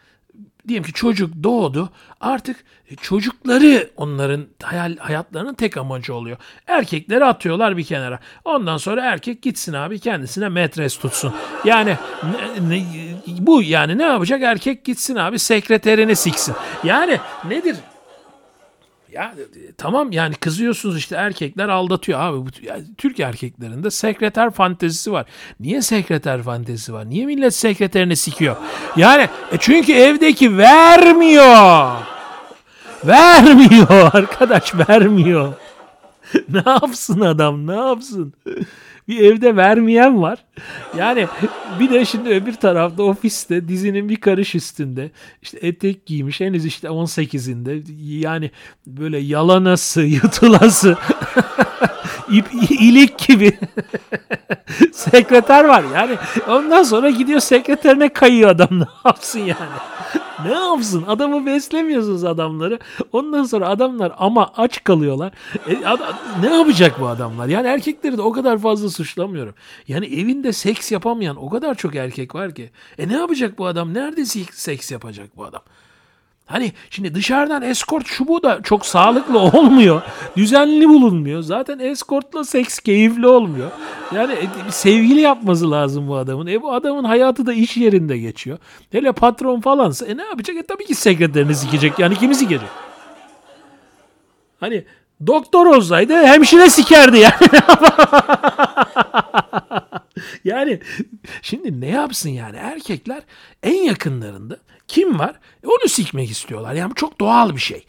diyelim 0.68 0.84
ki 0.84 0.92
çocuk 0.92 1.42
doğdu. 1.42 1.90
Artık 2.20 2.64
çocukları 3.00 3.90
onların 3.96 4.46
hayal, 4.62 4.96
hayatlarının 4.96 5.54
tek 5.54 5.76
amacı 5.76 6.14
oluyor. 6.14 6.36
Erkekleri 6.66 7.24
atıyorlar 7.24 7.76
bir 7.76 7.84
kenara. 7.84 8.18
Ondan 8.44 8.76
sonra 8.76 9.04
erkek 9.04 9.42
gitsin 9.42 9.72
abi 9.72 9.98
kendisine 9.98 10.48
metres 10.48 10.98
tutsun. 10.98 11.34
Yani 11.64 11.96
ne, 12.68 12.68
ne, 12.68 12.84
bu 13.38 13.62
yani 13.62 13.98
ne 13.98 14.02
yapacak? 14.02 14.42
Erkek 14.42 14.84
gitsin 14.84 15.16
abi 15.16 15.38
sekreterini 15.38 16.16
siksin. 16.16 16.54
Yani 16.84 17.18
nedir? 17.44 17.76
Ya 19.12 19.34
tamam 19.78 20.12
yani 20.12 20.34
kızıyorsunuz 20.34 20.96
işte 20.96 21.16
erkekler 21.16 21.68
aldatıyor 21.68 22.20
abi. 22.20 22.38
Bu, 22.38 22.48
yani, 22.62 22.84
Türk 22.98 23.20
erkeklerinde 23.20 23.90
sekreter 23.90 24.50
fantezisi 24.50 25.12
var. 25.12 25.26
Niye 25.60 25.82
sekreter 25.82 26.42
fantezisi 26.42 26.92
var? 26.92 27.10
Niye 27.10 27.26
millet 27.26 27.54
sekreterini 27.54 28.16
sikiyor? 28.16 28.56
Yani 28.96 29.22
e 29.52 29.56
çünkü 29.60 29.92
evdeki 29.92 30.58
vermiyor. 30.58 31.92
Vermiyor 33.04 34.10
arkadaş 34.14 34.74
vermiyor. 34.74 35.52
ne 36.48 36.62
yapsın 36.66 37.20
adam 37.20 37.66
ne 37.66 37.76
yapsın? 37.76 38.34
Bir 39.08 39.20
evde 39.20 39.56
vermeyen 39.56 40.22
var. 40.22 40.44
Yani 40.98 41.26
bir 41.80 41.90
de 41.90 42.04
şimdi 42.04 42.28
öbür 42.28 42.54
tarafta 42.54 43.02
ofiste 43.02 43.68
dizinin 43.68 44.08
bir 44.08 44.16
karış 44.16 44.54
üstünde 44.54 45.10
işte 45.42 45.58
etek 45.62 46.06
giymiş 46.06 46.40
henüz 46.40 46.66
işte 46.66 46.88
18'inde 46.88 47.82
yani 48.26 48.50
böyle 48.86 49.18
yalanası 49.18 50.02
yutulası 50.02 50.96
ip, 52.30 52.46
ilik 52.70 53.18
gibi 53.18 53.58
sekreter 54.92 55.64
var 55.64 55.84
yani 55.94 56.16
ondan 56.48 56.82
sonra 56.82 57.10
gidiyor 57.10 57.40
sekreterine 57.40 58.08
kayıyor 58.08 58.50
adam 58.50 58.68
ne 58.80 58.86
yapsın 59.04 59.40
yani 59.40 59.70
ne 60.44 60.52
yapsın? 60.52 61.04
Adamı 61.06 61.46
beslemiyorsunuz 61.46 62.24
adamları. 62.24 62.78
Ondan 63.12 63.44
sonra 63.44 63.68
adamlar 63.68 64.12
ama 64.18 64.52
aç 64.56 64.84
kalıyorlar. 64.84 65.32
E, 65.68 65.86
adam, 65.86 66.14
ne 66.42 66.56
yapacak 66.56 67.00
bu 67.00 67.06
adamlar? 67.08 67.48
Yani 67.48 67.66
erkekleri 67.66 68.18
de 68.18 68.22
o 68.22 68.32
kadar 68.32 68.58
fazla 68.58 68.90
suçlamıyorum. 68.90 69.54
Yani 69.88 70.06
evinde 70.06 70.52
seks 70.52 70.92
yapamayan 70.92 71.36
o 71.36 71.50
kadar 71.50 71.74
çok 71.74 71.94
erkek 71.94 72.34
var 72.34 72.54
ki. 72.54 72.70
E 72.98 73.08
ne 73.08 73.12
yapacak 73.12 73.58
bu 73.58 73.66
adam? 73.66 73.94
Nerede 73.94 74.24
seks 74.52 74.90
yapacak 74.92 75.36
bu 75.36 75.44
adam? 75.44 75.62
Hani 76.52 76.72
şimdi 76.90 77.14
dışarıdan 77.14 77.62
eskort 77.62 78.06
şu 78.06 78.28
bu 78.28 78.42
da 78.42 78.60
çok 78.62 78.86
sağlıklı 78.86 79.38
olmuyor. 79.38 80.02
Düzenli 80.36 80.88
bulunmuyor. 80.88 81.42
Zaten 81.42 81.78
eskortla 81.78 82.44
seks 82.44 82.78
keyifli 82.78 83.26
olmuyor. 83.26 83.70
Yani 84.14 84.32
e, 84.32 84.46
sevgili 84.70 85.20
yapması 85.20 85.70
lazım 85.70 86.08
bu 86.08 86.16
adamın. 86.16 86.46
E 86.46 86.62
bu 86.62 86.72
adamın 86.72 87.04
hayatı 87.04 87.46
da 87.46 87.52
iş 87.52 87.76
yerinde 87.76 88.18
geçiyor. 88.18 88.58
Hele 88.92 89.12
patron 89.12 89.60
falansa 89.60 90.06
e 90.06 90.16
ne 90.16 90.22
yapacak? 90.22 90.56
E 90.56 90.62
tabii 90.62 90.86
ki 90.86 90.94
sekreterini 90.94 91.54
sikecek. 91.54 91.98
Yani 91.98 92.14
kimi 92.14 92.34
sikecek? 92.34 92.68
Hani 94.60 94.84
doktor 95.26 95.66
olsaydı 95.66 96.14
hemşire 96.14 96.70
sikerdi 96.70 97.18
yani. 97.18 97.34
yani 100.44 100.80
şimdi 101.42 101.80
ne 101.80 101.88
yapsın 101.88 102.30
yani 102.30 102.56
erkekler 102.56 103.22
en 103.62 103.82
yakınlarında 103.82 104.58
kim 104.88 105.18
var? 105.18 105.34
E 105.64 105.66
onu 105.66 105.88
sikmek 105.88 106.30
istiyorlar. 106.30 106.74
Yani 106.74 106.92
çok 106.94 107.20
doğal 107.20 107.54
bir 107.54 107.60
şey. 107.60 107.84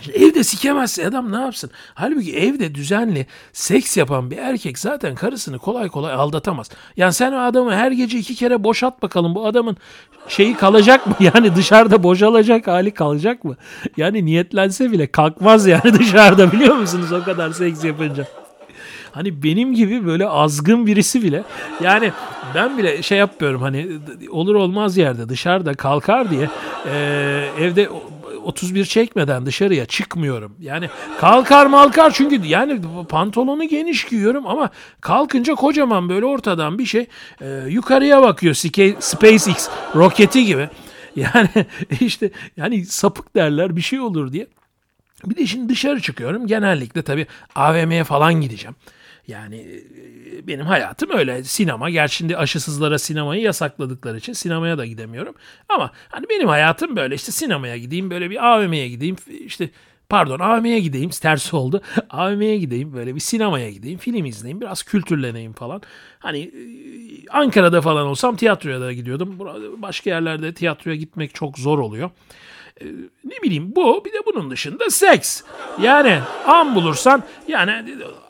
Şimdi 0.00 0.18
evde 0.18 0.44
sikemezse 0.44 1.06
adam 1.06 1.32
ne 1.32 1.36
yapsın? 1.36 1.70
Halbuki 1.94 2.36
evde 2.36 2.74
düzenli 2.74 3.26
seks 3.52 3.96
yapan 3.96 4.30
bir 4.30 4.36
erkek 4.36 4.78
zaten 4.78 5.14
karısını 5.14 5.58
kolay 5.58 5.88
kolay 5.88 6.12
aldatamaz. 6.12 6.70
Yani 6.96 7.12
sen 7.12 7.32
o 7.32 7.38
adamı 7.38 7.74
her 7.74 7.92
gece 7.92 8.18
iki 8.18 8.34
kere 8.34 8.64
boşalt 8.64 9.02
bakalım. 9.02 9.34
Bu 9.34 9.46
adamın 9.46 9.76
şeyi 10.28 10.54
kalacak 10.56 11.06
mı? 11.06 11.14
Yani 11.20 11.56
dışarıda 11.56 12.02
boşalacak 12.02 12.66
hali 12.66 12.90
kalacak 12.90 13.44
mı? 13.44 13.56
Yani 13.96 14.24
niyetlense 14.24 14.92
bile 14.92 15.06
kalkmaz 15.06 15.66
yani 15.66 15.92
dışarıda 15.98 16.52
biliyor 16.52 16.76
musunuz 16.76 17.12
o 17.12 17.24
kadar 17.24 17.52
seks 17.52 17.84
yapınca. 17.84 18.26
Hani 19.12 19.42
benim 19.42 19.74
gibi 19.74 20.06
böyle 20.06 20.26
azgın 20.26 20.86
birisi 20.86 21.22
bile 21.22 21.42
yani 21.82 22.12
ben 22.54 22.78
bile 22.78 23.02
şey 23.02 23.18
yapmıyorum 23.18 23.62
hani 23.62 23.88
olur 24.30 24.54
olmaz 24.54 24.96
yerde 24.96 25.28
dışarıda 25.28 25.74
kalkar 25.74 26.30
diye 26.30 26.50
e, 26.86 27.48
evde 27.60 27.88
31 28.44 28.84
çekmeden 28.84 29.46
dışarıya 29.46 29.86
çıkmıyorum. 29.86 30.54
Yani 30.60 30.88
kalkar 31.20 31.66
malkar 31.66 32.10
çünkü 32.10 32.46
yani 32.46 32.80
pantolonu 33.08 33.68
geniş 33.68 34.04
giyiyorum 34.04 34.46
ama 34.46 34.70
kalkınca 35.00 35.54
kocaman 35.54 36.08
böyle 36.08 36.26
ortadan 36.26 36.78
bir 36.78 36.86
şey 36.86 37.06
e, 37.40 37.64
yukarıya 37.68 38.22
bakıyor 38.22 38.54
SpaceX 39.00 39.68
roketi 39.96 40.44
gibi. 40.44 40.68
Yani 41.16 41.48
işte 42.00 42.30
yani 42.56 42.86
sapık 42.86 43.36
derler 43.36 43.76
bir 43.76 43.80
şey 43.80 44.00
olur 44.00 44.32
diye. 44.32 44.46
Bir 45.24 45.36
de 45.36 45.46
şimdi 45.46 45.68
dışarı 45.68 46.00
çıkıyorum. 46.00 46.46
Genellikle 46.46 47.02
tabii 47.02 47.26
AVM'ye 47.54 48.04
falan 48.04 48.34
gideceğim. 48.34 48.76
Yani 49.28 49.56
e, 49.56 50.46
benim 50.46 50.66
hayatım 50.66 51.10
öyle. 51.10 51.44
Sinema. 51.44 51.90
Gerçi 51.90 52.16
şimdi 52.16 52.36
aşısızlara 52.36 52.98
sinemayı 52.98 53.42
yasakladıkları 53.42 54.18
için 54.18 54.32
sinemaya 54.32 54.78
da 54.78 54.86
gidemiyorum. 54.86 55.34
Ama 55.68 55.90
hani 56.08 56.26
benim 56.28 56.48
hayatım 56.48 56.96
böyle 56.96 57.14
işte 57.14 57.32
sinemaya 57.32 57.76
gideyim 57.76 58.10
böyle 58.10 58.30
bir 58.30 58.46
AVM'ye 58.46 58.88
gideyim 58.88 59.16
işte 59.44 59.70
pardon 60.08 60.38
AVM'ye 60.38 60.80
gideyim 60.80 61.10
tersi 61.10 61.56
oldu. 61.56 61.82
AVM'ye 62.10 62.56
gideyim 62.56 62.92
böyle 62.92 63.14
bir 63.14 63.20
sinemaya 63.20 63.70
gideyim 63.70 63.98
film 63.98 64.24
izleyeyim 64.24 64.60
biraz 64.60 64.82
kültürleneyim 64.82 65.52
falan. 65.52 65.82
Hani 66.18 66.38
e, 66.40 66.62
Ankara'da 67.30 67.80
falan 67.80 68.06
olsam 68.06 68.36
tiyatroya 68.36 68.80
da 68.80 68.92
gidiyordum. 68.92 69.38
Başka 69.82 70.10
yerlerde 70.10 70.54
tiyatroya 70.54 70.96
gitmek 70.96 71.34
çok 71.34 71.58
zor 71.58 71.78
oluyor 71.78 72.10
e, 72.80 72.86
ne 73.24 73.34
bileyim 73.42 73.76
bu 73.76 74.04
bir 74.04 74.12
de 74.12 74.18
bunun 74.26 74.50
dışında 74.50 74.90
seks. 74.90 75.42
Yani 75.80 76.20
an 76.46 76.74
bulursan 76.74 77.22
yani 77.48 77.84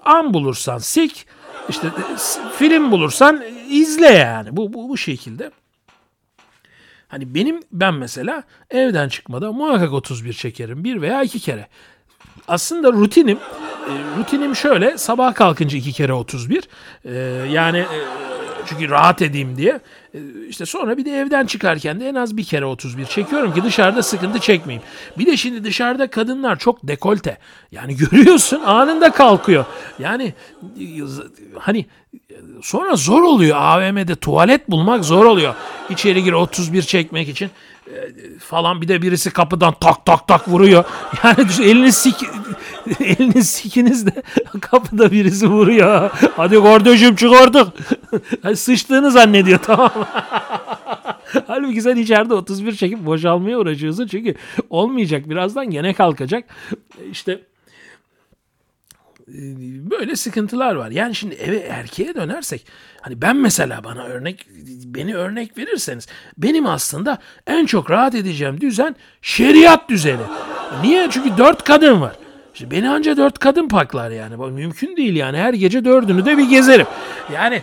an 0.04 0.34
bulursan 0.34 0.78
sik 0.78 1.26
işte 1.68 1.88
film 2.58 2.90
bulursan 2.90 3.42
izle 3.68 4.06
yani 4.12 4.56
bu 4.56 4.72
bu, 4.72 4.88
bu 4.88 4.96
şekilde. 4.96 5.50
Hani 7.08 7.34
benim 7.34 7.60
ben 7.72 7.94
mesela 7.94 8.42
evden 8.70 9.08
çıkmada 9.08 9.52
muhakkak 9.52 9.92
31 9.92 10.32
çekerim. 10.32 10.84
Bir 10.84 11.02
veya 11.02 11.22
iki 11.22 11.40
kere. 11.40 11.68
Aslında 12.48 12.92
rutinim 12.92 13.38
e, 13.88 13.92
rutinim 14.18 14.56
şöyle 14.56 14.98
sabah 14.98 15.34
kalkınca 15.34 15.78
iki 15.78 15.92
kere 15.92 16.12
31. 16.12 16.68
E, 17.04 17.12
yani 17.50 17.78
e, 17.78 18.29
çünkü 18.70 18.90
rahat 18.90 19.22
edeyim 19.22 19.56
diye. 19.56 19.80
E, 20.14 20.18
işte 20.48 20.66
sonra 20.66 20.96
bir 20.96 21.04
de 21.04 21.10
evden 21.10 21.46
çıkarken 21.46 22.00
de 22.00 22.08
en 22.08 22.14
az 22.14 22.36
bir 22.36 22.44
kere 22.44 22.64
31 22.64 23.06
çekiyorum 23.06 23.54
ki 23.54 23.64
dışarıda 23.64 24.02
sıkıntı 24.02 24.38
çekmeyeyim. 24.38 24.86
Bir 25.18 25.26
de 25.26 25.36
şimdi 25.36 25.64
dışarıda 25.64 26.10
kadınlar 26.10 26.58
çok 26.58 26.88
dekolte. 26.88 27.38
Yani 27.72 27.96
görüyorsun 28.10 28.60
anında 28.60 29.10
kalkıyor. 29.10 29.64
Yani 29.98 30.34
hani 31.58 31.86
sonra 32.62 32.96
zor 32.96 33.22
oluyor 33.22 33.56
AVM'de 33.56 34.16
tuvalet 34.16 34.70
bulmak 34.70 35.04
zor 35.04 35.24
oluyor. 35.24 35.54
İçeri 35.90 36.24
gir 36.24 36.32
31 36.32 36.82
çekmek 36.82 37.28
için 37.28 37.50
falan 38.38 38.82
bir 38.82 38.88
de 38.88 39.02
birisi 39.02 39.30
kapıdan 39.30 39.74
tak 39.80 40.06
tak 40.06 40.28
tak 40.28 40.48
vuruyor. 40.48 40.84
Yani 41.24 41.46
elini 41.62 41.92
sik 41.92 42.14
elini 43.00 43.44
sikiniz 43.44 44.06
de 44.06 44.22
kapıda 44.60 45.12
birisi 45.12 45.46
vuruyor. 45.48 46.10
Hadi 46.36 46.62
kardeşim 46.62 47.16
çık 47.16 47.32
artık. 47.32 47.66
Sıçtığını 48.58 49.10
zannediyor 49.10 49.58
tamam? 49.58 49.92
Halbuki 51.46 51.82
sen 51.82 51.96
içeride 51.96 52.34
31 52.34 52.72
çekip 52.72 53.06
boşalmaya 53.06 53.58
uğraşıyorsun. 53.58 54.06
Çünkü 54.06 54.34
olmayacak. 54.70 55.30
Birazdan 55.30 55.70
gene 55.70 55.94
kalkacak. 55.94 56.44
İşte 57.10 57.40
böyle 59.90 60.16
sıkıntılar 60.16 60.74
var. 60.74 60.90
Yani 60.90 61.14
şimdi 61.14 61.34
eve 61.34 61.58
erkeğe 61.58 62.14
dönersek 62.14 62.66
hani 63.00 63.22
ben 63.22 63.36
mesela 63.36 63.84
bana 63.84 64.04
örnek 64.04 64.46
beni 64.84 65.16
örnek 65.16 65.58
verirseniz 65.58 66.06
benim 66.38 66.66
aslında 66.66 67.18
en 67.46 67.66
çok 67.66 67.90
rahat 67.90 68.14
edeceğim 68.14 68.60
düzen 68.60 68.96
şeriat 69.22 69.88
düzeni. 69.88 70.22
Niye? 70.82 71.08
Çünkü 71.10 71.38
dört 71.38 71.64
kadın 71.64 72.00
var. 72.00 72.16
İşte 72.54 72.70
beni 72.70 72.90
anca 72.90 73.16
dört 73.16 73.38
kadın 73.38 73.68
paklar 73.68 74.10
yani. 74.10 74.36
Mümkün 74.36 74.96
değil 74.96 75.16
yani. 75.16 75.38
Her 75.38 75.54
gece 75.54 75.84
dördünü 75.84 76.24
de 76.24 76.38
bir 76.38 76.50
gezerim. 76.50 76.86
Yani 77.32 77.62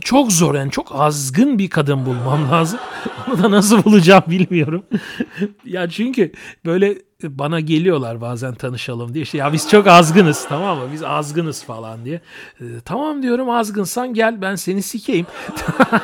çok 0.00 0.32
zor 0.32 0.54
yani 0.54 0.70
çok 0.70 0.94
azgın 0.94 1.58
bir 1.58 1.70
kadın 1.70 2.06
bulmam 2.06 2.50
lazım. 2.52 2.80
Onu 3.28 3.42
da 3.42 3.50
nasıl 3.50 3.84
bulacağım 3.84 4.24
bilmiyorum. 4.26 4.84
ya 5.64 5.90
çünkü 5.90 6.32
böyle 6.64 6.98
bana 7.22 7.60
geliyorlar 7.60 8.20
bazen 8.20 8.54
tanışalım 8.54 9.14
diye. 9.14 9.22
İşte 9.22 9.38
ya 9.38 9.52
biz 9.52 9.70
çok 9.70 9.86
azgınız 9.86 10.46
tamam 10.48 10.78
mı? 10.78 10.84
Biz 10.92 11.02
azgınız 11.02 11.64
falan 11.64 12.04
diye. 12.04 12.20
E, 12.60 12.64
tamam 12.84 13.22
diyorum 13.22 13.50
azgınsan 13.50 14.14
gel 14.14 14.42
ben 14.42 14.54
seni 14.54 14.82
sikeyim. 14.82 15.26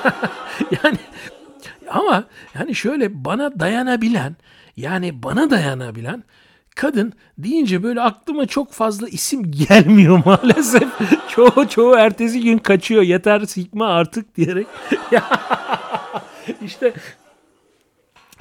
yani 0.85 0.99
ama 1.91 2.25
yani 2.59 2.75
şöyle 2.75 3.25
bana 3.25 3.61
dayanabilen 3.61 4.37
yani 4.77 5.23
bana 5.23 5.51
dayanabilen 5.51 6.25
kadın 6.75 7.13
deyince 7.39 7.83
böyle 7.83 8.01
aklıma 8.01 8.47
çok 8.47 8.73
fazla 8.73 9.09
isim 9.09 9.51
gelmiyor 9.51 10.23
maalesef. 10.27 10.89
çoğu 11.29 11.69
çoğu 11.69 11.95
ertesi 11.95 12.41
gün 12.41 12.59
kaçıyor 12.59 13.03
yeter 13.03 13.41
sikme 13.41 13.85
artık 13.85 14.37
diyerek. 14.37 14.67
İşte 16.65 16.93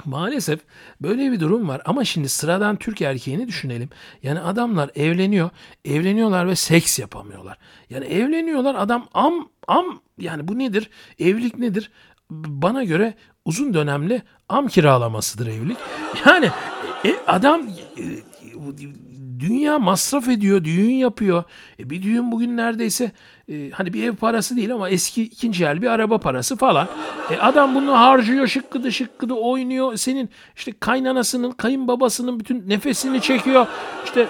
Maalesef 0.04 0.60
böyle 1.00 1.32
bir 1.32 1.40
durum 1.40 1.68
var 1.68 1.82
ama 1.84 2.04
şimdi 2.04 2.28
sıradan 2.28 2.76
Türk 2.76 3.02
erkeğini 3.02 3.48
düşünelim. 3.48 3.88
Yani 4.22 4.40
adamlar 4.40 4.90
evleniyor, 4.94 5.50
evleniyorlar 5.84 6.48
ve 6.48 6.56
seks 6.56 6.98
yapamıyorlar. 6.98 7.58
Yani 7.90 8.04
evleniyorlar 8.04 8.74
adam 8.74 9.06
am 9.14 9.48
am 9.68 10.00
yani 10.18 10.48
bu 10.48 10.58
nedir? 10.58 10.90
Evlilik 11.18 11.58
nedir? 11.58 11.90
Bana 12.30 12.84
göre 12.84 13.14
uzun 13.44 13.74
dönemli 13.74 14.22
am 14.48 14.68
kiralamasıdır 14.68 15.46
evlilik. 15.46 15.78
Yani 16.26 16.50
e, 17.04 17.16
adam 17.26 17.62
e, 17.96 18.04
dünya 19.40 19.78
masraf 19.78 20.28
ediyor, 20.28 20.64
düğün 20.64 20.94
yapıyor. 20.94 21.44
E, 21.78 21.90
bir 21.90 22.02
düğün 22.02 22.32
bugün 22.32 22.56
neredeyse 22.56 23.12
e, 23.48 23.70
hani 23.70 23.92
bir 23.92 24.02
ev 24.02 24.14
parası 24.14 24.56
değil 24.56 24.74
ama 24.74 24.88
eski 24.88 25.22
ikinci 25.22 25.64
el 25.64 25.82
bir 25.82 25.86
araba 25.86 26.18
parası 26.18 26.56
falan. 26.56 26.88
E, 27.30 27.36
adam 27.36 27.74
bunu 27.74 27.98
harcıyor, 27.98 28.46
şıkkıdı 28.46 28.92
şıkkıdı 28.92 29.34
oynuyor. 29.34 29.96
Senin 29.96 30.30
işte 30.56 30.72
kaynanasının, 30.80 31.50
kayınbabasının 31.50 32.40
bütün 32.40 32.68
nefesini 32.68 33.20
çekiyor. 33.20 33.66
İşte 34.04 34.28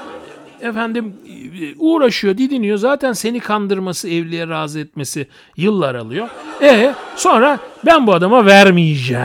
efendim 0.61 1.15
e, 1.61 1.75
uğraşıyor, 1.79 2.39
didiniyor. 2.39 2.79
Zaten 2.79 3.13
seni 3.13 3.41
kandırması, 3.41 4.09
evliliğe 4.09 4.49
razı 4.49 4.81
etmesi 4.81 5.29
yıllar 5.57 5.95
alıyor. 5.95 6.29
E 6.63 6.95
sonra 7.17 7.59
ben 7.87 8.07
bu 8.07 8.15
adama 8.15 8.47
vermeyeceğim. 8.47 9.25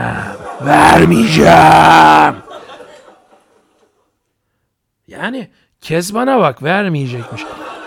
Vermeyeceğim. 0.66 2.49
Yani 5.10 5.48
Kezban'a 5.80 6.40
bak 6.40 6.62
vermeyecekmiş. 6.62 7.42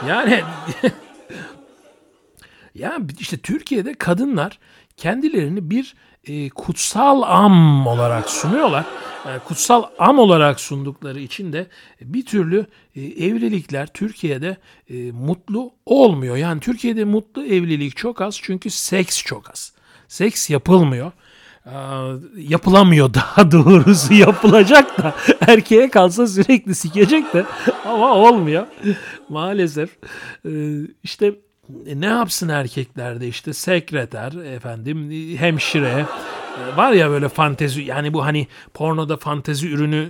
Yani 0.07 0.41
ya 2.75 2.97
işte 3.19 3.37
Türkiye'de 3.37 3.93
kadınlar 3.93 4.59
kendilerini 4.97 5.69
bir 5.69 5.95
e, 6.27 6.49
kutsal 6.49 7.21
am 7.21 7.87
olarak 7.87 8.29
sunuyorlar. 8.29 8.85
E, 9.25 9.39
kutsal 9.39 9.83
am 9.99 10.19
olarak 10.19 10.59
sundukları 10.59 11.19
için 11.19 11.53
de 11.53 11.67
bir 12.01 12.25
türlü 12.25 12.65
e, 12.95 13.01
evlilikler 13.01 13.87
Türkiye'de 13.87 14.57
e, 14.89 15.11
mutlu 15.11 15.73
olmuyor. 15.85 16.35
Yani 16.35 16.59
Türkiye'de 16.59 17.03
mutlu 17.03 17.45
evlilik 17.45 17.97
çok 17.97 18.21
az 18.21 18.39
çünkü 18.41 18.69
seks 18.69 19.23
çok 19.23 19.49
az. 19.49 19.73
Seks 20.07 20.49
yapılmıyor 20.49 21.11
yapılamıyor 22.37 23.13
daha 23.13 23.51
doğrusu. 23.51 24.13
Yapılacak 24.13 24.97
da 24.97 25.15
erkeğe 25.47 25.89
kalsa 25.89 26.27
sürekli 26.27 26.75
sikecek 26.75 27.33
de. 27.33 27.45
Ama 27.85 28.13
olmuyor. 28.13 28.67
Maalesef. 29.29 29.89
İşte 31.03 31.35
ne 31.95 32.05
yapsın 32.05 32.49
erkeklerde 32.49 33.27
işte 33.27 33.53
sekreter 33.53 34.31
efendim 34.55 35.11
hemşire. 35.37 36.05
Var 36.75 36.91
ya 36.91 37.09
böyle 37.09 37.29
fantezi 37.29 37.81
yani 37.81 38.13
bu 38.13 38.25
hani 38.25 38.47
pornoda 38.73 39.17
fantezi 39.17 39.69
ürünü 39.69 40.09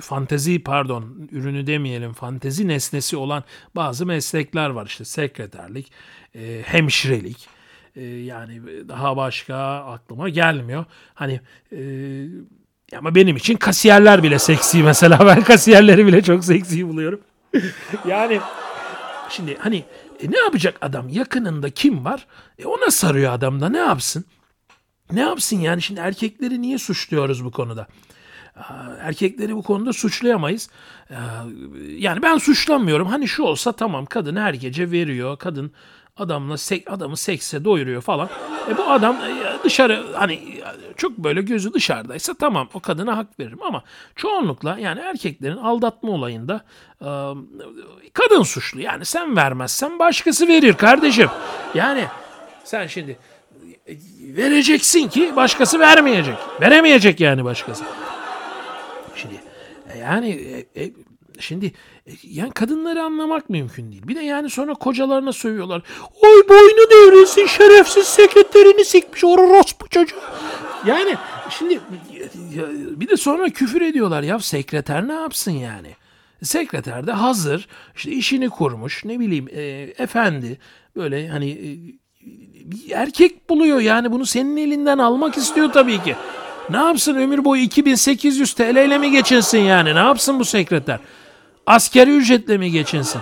fantezi 0.00 0.62
pardon 0.62 1.28
ürünü 1.32 1.66
demeyelim 1.66 2.12
fantezi 2.12 2.68
nesnesi 2.68 3.16
olan 3.16 3.44
bazı 3.76 4.06
meslekler 4.06 4.70
var. 4.70 4.86
İşte 4.86 5.04
sekreterlik 5.04 5.92
hemşirelik 6.64 7.53
e, 7.96 8.04
yani 8.04 8.60
daha 8.88 9.16
başka 9.16 9.56
aklıma 9.84 10.28
gelmiyor. 10.28 10.84
Hani 11.14 11.40
e, 11.72 11.78
ama 12.96 13.14
benim 13.14 13.36
için 13.36 13.56
kasiyerler 13.56 14.22
bile 14.22 14.38
seksi 14.38 14.82
mesela. 14.82 15.26
Ben 15.26 15.42
kasiyerleri 15.42 16.06
bile 16.06 16.22
çok 16.22 16.44
seksi 16.44 16.88
buluyorum. 16.88 17.20
yani 18.08 18.40
şimdi 19.28 19.56
hani 19.60 19.84
e, 20.20 20.30
ne 20.30 20.38
yapacak 20.38 20.78
adam? 20.80 21.08
Yakınında 21.08 21.70
kim 21.70 22.04
var? 22.04 22.26
E, 22.58 22.66
ona 22.66 22.90
sarıyor 22.90 23.32
adam 23.32 23.60
da 23.60 23.68
ne 23.68 23.78
yapsın? 23.78 24.24
Ne 25.12 25.20
yapsın 25.20 25.60
yani 25.60 25.82
şimdi 25.82 26.00
erkekleri 26.00 26.62
niye 26.62 26.78
suçluyoruz 26.78 27.44
bu 27.44 27.50
konuda? 27.50 27.86
Erkekleri 29.00 29.56
bu 29.56 29.62
konuda 29.62 29.92
suçlayamayız. 29.92 30.70
Yani 31.88 32.22
ben 32.22 32.38
suçlamıyorum. 32.38 33.06
Hani 33.06 33.28
şu 33.28 33.42
olsa 33.42 33.72
tamam 33.72 34.06
kadın 34.06 34.36
her 34.36 34.54
gece 34.54 34.90
veriyor. 34.90 35.38
Kadın 35.38 35.72
adamla 36.16 36.58
sek, 36.58 36.90
adamı 36.90 37.16
sekse 37.16 37.64
doyuruyor 37.64 38.02
falan. 38.02 38.28
E 38.70 38.78
bu 38.78 38.90
adam 38.90 39.16
e, 39.16 39.64
dışarı 39.64 40.06
hani 40.14 40.62
çok 40.96 41.18
böyle 41.18 41.42
gözü 41.42 41.72
dışarıdaysa 41.72 42.34
tamam 42.34 42.68
o 42.74 42.80
kadına 42.80 43.16
hak 43.16 43.38
veririm 43.38 43.62
ama 43.62 43.82
çoğunlukla 44.16 44.78
yani 44.78 45.00
erkeklerin 45.00 45.56
aldatma 45.56 46.10
olayında 46.10 46.64
e, 47.00 47.08
kadın 48.12 48.42
suçlu. 48.42 48.80
Yani 48.80 49.04
sen 49.04 49.36
vermezsen 49.36 49.98
başkası 49.98 50.48
verir 50.48 50.74
kardeşim. 50.74 51.30
Yani 51.74 52.04
sen 52.64 52.86
şimdi 52.86 53.18
e, 53.86 53.92
vereceksin 54.20 55.08
ki 55.08 55.36
başkası 55.36 55.80
vermeyecek. 55.80 56.36
Veremeyecek 56.60 57.20
yani 57.20 57.44
başkası. 57.44 57.84
Şimdi 59.16 59.34
yani 60.00 60.30
e, 60.76 60.90
Şimdi 61.38 61.66
e, 62.06 62.12
yani 62.22 62.50
kadınları 62.50 63.02
anlamak 63.02 63.50
mümkün 63.50 63.92
değil. 63.92 64.02
Bir 64.08 64.16
de 64.16 64.20
yani 64.20 64.50
sonra 64.50 64.74
kocalarına 64.74 65.32
sövüyorlar. 65.32 65.82
Oy 66.22 66.48
boynu 66.48 66.90
devrilsin 66.90 67.46
şerefsiz 67.46 68.06
sekreterini 68.06 68.84
sikmiş 68.84 69.24
orospu 69.24 69.88
çocuğu. 69.88 70.16
Yani 70.86 71.16
şimdi 71.50 71.80
bir 73.00 73.08
de 73.08 73.16
sonra 73.16 73.48
küfür 73.48 73.80
ediyorlar. 73.80 74.22
Ya 74.22 74.38
sekreter 74.38 75.08
ne 75.08 75.12
yapsın 75.12 75.52
yani? 75.52 75.88
Sekreter 76.42 77.06
de 77.06 77.12
hazır 77.12 77.68
işte 77.96 78.10
işini 78.10 78.48
kurmuş 78.48 79.04
ne 79.04 79.20
bileyim 79.20 79.48
e, 79.52 79.62
efendi 79.98 80.58
böyle 80.96 81.28
hani 81.28 81.50
e, 81.50 81.68
erkek 82.94 83.50
buluyor 83.50 83.80
yani 83.80 84.12
bunu 84.12 84.26
senin 84.26 84.56
elinden 84.56 84.98
almak 84.98 85.36
istiyor 85.36 85.72
tabii 85.72 86.02
ki. 86.02 86.16
Ne 86.70 86.76
yapsın 86.76 87.14
ömür 87.14 87.44
boyu 87.44 87.62
2800 87.62 88.54
TL 88.54 88.86
ile 88.86 88.98
mi 88.98 89.10
geçinsin 89.10 89.58
yani 89.58 89.94
ne 89.94 89.98
yapsın 89.98 90.40
bu 90.40 90.44
sekreter? 90.44 90.98
Askeri 91.66 92.10
ücretle 92.10 92.58
mi 92.58 92.70
geçinsin? 92.70 93.20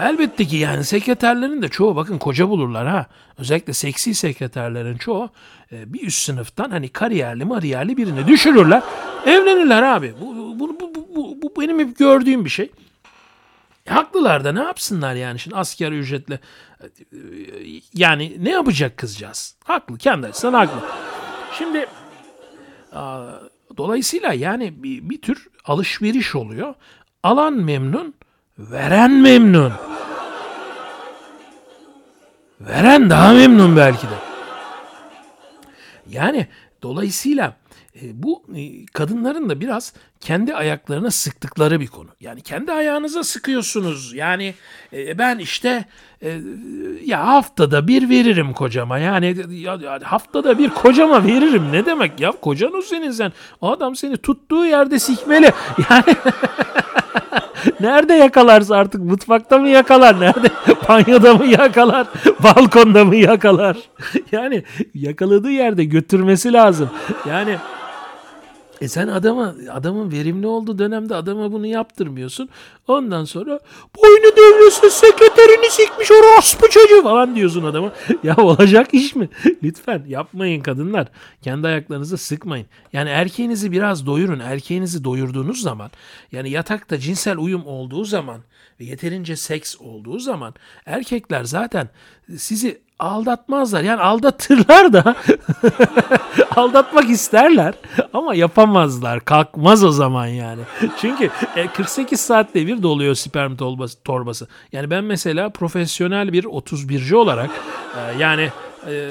Elbette 0.00 0.44
ki 0.44 0.56
yani 0.56 0.84
sekreterlerin 0.84 1.62
de 1.62 1.68
çoğu 1.68 1.96
bakın 1.96 2.18
koca 2.18 2.48
bulurlar 2.48 2.86
ha. 2.86 3.06
Özellikle 3.38 3.72
seksi 3.72 4.14
sekreterlerin 4.14 4.96
çoğu 4.96 5.30
e, 5.72 5.92
bir 5.92 6.06
üst 6.06 6.22
sınıftan 6.22 6.70
hani 6.70 6.88
kariyerli 6.88 7.44
mariyerli 7.44 7.96
birini 7.96 8.26
düşürürler. 8.26 8.82
Evlenirler 9.26 9.82
abi. 9.82 10.14
Bu, 10.20 10.58
bu, 10.60 10.80
bu, 10.80 10.94
bu, 11.14 11.42
bu, 11.42 11.60
benim 11.60 11.78
hep 11.78 11.98
gördüğüm 11.98 12.44
bir 12.44 12.50
şey. 12.50 12.70
E, 13.86 13.90
haklılar 13.90 14.44
da 14.44 14.52
ne 14.52 14.62
yapsınlar 14.62 15.14
yani 15.14 15.38
şimdi 15.38 15.56
asker 15.56 15.92
ücretle 15.92 16.40
e, 16.82 17.18
yani 17.94 18.36
ne 18.38 18.50
yapacak 18.50 18.96
kızcağız? 18.96 19.56
Haklı 19.64 19.98
kendi 19.98 20.26
açısından 20.26 20.66
haklı. 20.66 20.88
Şimdi 21.58 21.86
a, 22.92 23.26
dolayısıyla 23.76 24.32
yani 24.32 24.82
bir, 24.82 25.10
bir 25.10 25.20
tür 25.22 25.48
alışveriş 25.64 26.34
oluyor. 26.34 26.74
Alan 27.24 27.54
memnun, 27.54 28.14
veren 28.58 29.12
memnun. 29.12 29.72
Veren 32.60 33.10
daha 33.10 33.32
memnun 33.32 33.76
belki 33.76 34.06
de. 34.06 34.14
Yani 36.10 36.46
dolayısıyla 36.82 37.56
e, 38.02 38.22
bu 38.22 38.42
e, 38.56 38.86
kadınların 38.86 39.48
da 39.48 39.60
biraz 39.60 39.92
kendi 40.20 40.54
ayaklarına 40.54 41.10
sıktıkları 41.10 41.80
bir 41.80 41.86
konu. 41.86 42.08
Yani 42.20 42.40
kendi 42.40 42.72
ayağınıza 42.72 43.24
sıkıyorsunuz. 43.24 44.14
Yani 44.14 44.54
e, 44.92 45.18
ben 45.18 45.38
işte 45.38 45.84
ya 47.04 47.26
haftada 47.26 47.88
bir 47.88 48.08
veririm 48.08 48.52
kocama. 48.52 48.98
Yani 48.98 49.36
ya, 49.50 50.00
haftada 50.02 50.58
bir 50.58 50.70
kocama 50.70 51.24
veririm. 51.24 51.72
Ne 51.72 51.86
demek 51.86 52.20
ya? 52.20 52.30
Kocan 52.30 52.74
o 52.74 52.82
senin 52.82 53.10
sen. 53.10 53.32
O 53.60 53.70
adam 53.70 53.96
seni 53.96 54.16
tuttuğu 54.16 54.66
yerde 54.66 54.98
sikmeli. 54.98 55.52
Yani 55.90 56.16
Nerede 57.84 58.14
yakalarsa 58.14 58.76
artık 58.76 59.00
mutfakta 59.00 59.58
mı 59.58 59.68
yakalar? 59.68 60.20
Nerede? 60.20 60.48
Banyoda 60.88 61.34
mı 61.34 61.46
yakalar? 61.46 62.06
Balkonda 62.42 63.04
mı 63.04 63.16
yakalar? 63.16 63.76
Yani 64.32 64.62
yakaladığı 64.94 65.50
yerde 65.50 65.84
götürmesi 65.84 66.52
lazım. 66.52 66.90
Yani 67.28 67.56
e 68.80 68.88
sen 68.88 69.08
adama 69.08 69.54
adamın 69.72 70.12
verimli 70.12 70.46
olduğu 70.46 70.78
dönemde 70.78 71.14
adama 71.14 71.52
bunu 71.52 71.66
yaptırmıyorsun. 71.66 72.48
Ondan 72.88 73.24
sonra 73.24 73.60
boynu 73.96 74.36
devrilsin 74.36 74.88
sekreterini 74.88 75.70
sikmiş 75.70 76.10
orospu 76.10 76.70
çocuğu 76.70 77.02
falan 77.02 77.36
diyorsun 77.36 77.64
adama. 77.64 77.92
ya 78.22 78.36
olacak 78.36 78.94
iş 78.94 79.14
mi? 79.14 79.28
Lütfen 79.62 80.02
yapmayın 80.08 80.62
kadınlar. 80.62 81.08
Kendi 81.42 81.66
ayaklarınızı 81.66 82.18
sıkmayın. 82.18 82.66
Yani 82.92 83.10
erkeğinizi 83.10 83.72
biraz 83.72 84.06
doyurun. 84.06 84.40
Erkeğinizi 84.40 85.04
doyurduğunuz 85.04 85.60
zaman 85.60 85.90
yani 86.32 86.50
yatakta 86.50 86.98
cinsel 86.98 87.38
uyum 87.38 87.66
olduğu 87.66 88.04
zaman 88.04 88.40
ve 88.80 88.84
yeterince 88.84 89.36
seks 89.36 89.76
olduğu 89.80 90.18
zaman 90.18 90.54
erkekler 90.86 91.44
zaten 91.44 91.88
sizi 92.36 92.84
aldatmazlar. 92.98 93.82
Yani 93.82 94.00
aldatırlar 94.00 94.92
da 94.92 95.16
aldatmak 96.56 97.10
isterler 97.10 97.74
ama 98.12 98.34
yapamazlar. 98.34 99.24
Kalkmaz 99.24 99.84
o 99.84 99.90
zaman 99.90 100.26
yani. 100.26 100.62
Çünkü 101.00 101.30
48 101.76 102.20
e, 102.20 102.22
saatte 102.22 102.66
bir 102.66 102.73
doluyor 102.82 103.14
sperm 103.14 103.56
torbası. 104.04 104.48
Yani 104.72 104.90
ben 104.90 105.04
mesela 105.04 105.48
profesyonel 105.48 106.32
bir 106.32 106.44
31'ci 106.44 107.14
olarak 107.16 107.50
e, 107.96 108.22
yani 108.22 108.50
e, 108.90 109.10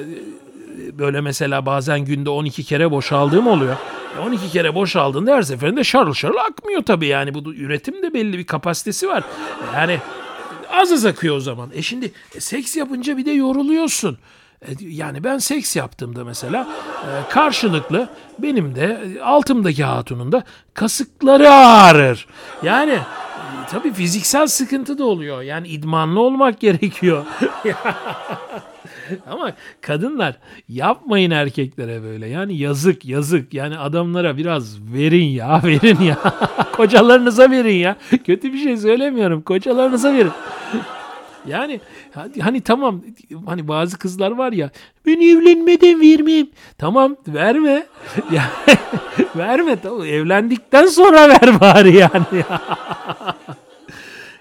böyle 0.94 1.22
mesela 1.22 1.66
bazen 1.66 2.00
günde 2.00 2.30
12 2.30 2.64
kere 2.64 2.92
boşaldığım 2.92 3.48
oluyor. 3.48 3.76
12 4.22 4.52
kere 4.52 4.76
boşaldığında 4.76 5.36
her 5.36 5.42
seferinde 5.42 5.84
şarıl 5.84 6.14
şarıl 6.14 6.38
akmıyor 6.38 6.84
tabii 6.84 7.08
yani 7.08 7.34
bu 7.34 7.54
üretim 7.54 8.04
de 8.04 8.14
belli 8.14 8.38
bir 8.38 8.46
kapasitesi 8.46 9.08
var. 9.08 9.24
Yani 9.74 10.00
az 10.74 10.92
az 10.92 11.06
akıyor 11.06 11.36
o 11.36 11.40
zaman. 11.40 11.70
E 11.74 11.82
şimdi 11.82 12.12
e, 12.36 12.40
seks 12.40 12.76
yapınca 12.76 13.18
bir 13.18 13.26
de 13.26 13.32
yoruluyorsun. 13.32 14.18
E, 14.62 14.68
yani 14.80 15.24
ben 15.24 15.38
seks 15.38 15.76
yaptığımda 15.76 16.24
mesela 16.24 16.68
e, 17.02 17.30
karşılıklı 17.30 18.10
benim 18.40 18.76
de 18.76 19.02
e, 19.18 19.22
altımdaki 19.22 19.84
hatunun 19.84 20.32
da 20.32 20.44
kasıkları 20.74 21.50
ağrır. 21.50 22.28
Yani 22.64 22.92
e, 22.92 23.00
tabii 23.74 23.94
fiziksel 23.94 24.48
sıkıntı 24.48 24.98
da 24.98 25.06
oluyor. 25.06 25.42
Yani 25.42 25.68
idmanlı 25.68 26.20
olmak 26.20 26.60
gerekiyor. 26.60 27.26
Ama 29.30 29.52
kadınlar 29.82 30.36
yapmayın 30.70 31.32
erkeklere 31.32 32.04
böyle. 32.04 32.28
Yani 32.28 32.58
yazık 32.58 33.06
yazık. 33.06 33.54
Yani 33.54 33.78
adamlara 33.78 34.38
biraz 34.38 34.78
verin 34.94 35.26
ya 35.26 35.62
verin 35.66 36.02
ya. 36.02 36.18
Kocalarınıza 36.72 37.52
verin 37.52 37.76
ya. 37.76 37.96
Kötü 38.26 38.54
bir 38.54 38.64
şey 38.64 38.78
söylemiyorum. 38.78 39.42
Kocalarınıza 39.42 40.14
verin. 40.14 40.32
Yani 41.48 41.80
hani 42.42 42.62
tamam 42.62 43.02
hani 43.46 43.68
bazı 43.68 43.98
kızlar 43.98 44.32
var 44.32 44.52
ya 44.52 44.70
ben 45.06 45.22
evlenmeden 45.22 46.02
vermeyeyim. 46.02 46.50
Tamam 46.78 47.16
verme. 47.28 47.86
Verme 49.36 49.82
tamam 49.82 50.06
evlendikten 50.06 50.86
sonra 50.86 51.30
ver 51.30 51.62
bari 51.62 51.96
yani. 51.98 52.44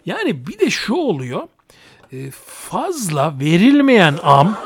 Yani 0.06 0.46
bir 0.46 0.58
de 0.58 0.70
şu 0.70 0.94
oluyor. 0.94 1.42
E, 2.12 2.30
fazla 2.46 3.34
verilmeyen 3.40 4.14
am 4.22 4.56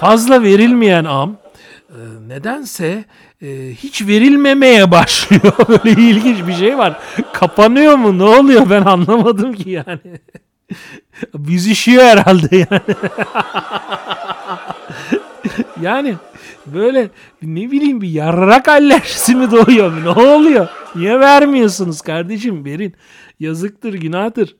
fazla 0.00 0.42
verilmeyen 0.42 1.04
am 1.04 1.36
e, 1.90 2.00
nedense 2.28 3.04
e, 3.42 3.46
hiç 3.74 4.06
verilmemeye 4.06 4.90
başlıyor. 4.90 5.52
Böyle 5.68 5.90
ilginç 5.90 6.46
bir 6.46 6.54
şey 6.54 6.78
var. 6.78 6.98
Kapanıyor 7.32 7.94
mu? 7.94 8.18
Ne 8.18 8.22
oluyor? 8.22 8.70
Ben 8.70 8.82
anlamadım 8.82 9.52
ki 9.52 9.70
yani. 9.70 10.20
Büzüşüyor 11.34 12.04
herhalde 12.04 12.56
yani. 12.56 12.96
yani 15.82 16.14
böyle 16.66 17.08
ne 17.42 17.70
bileyim 17.70 18.00
bir 18.00 18.08
yarrak 18.08 18.68
alerjisi 18.68 19.34
mi 19.34 19.50
doğuyor? 19.50 20.04
Ne 20.04 20.10
oluyor? 20.10 20.68
Niye 20.94 21.20
vermiyorsunuz 21.20 22.00
kardeşim? 22.00 22.64
Verin. 22.64 22.94
Yazıktır, 23.42 23.94
günahtır. 23.94 24.56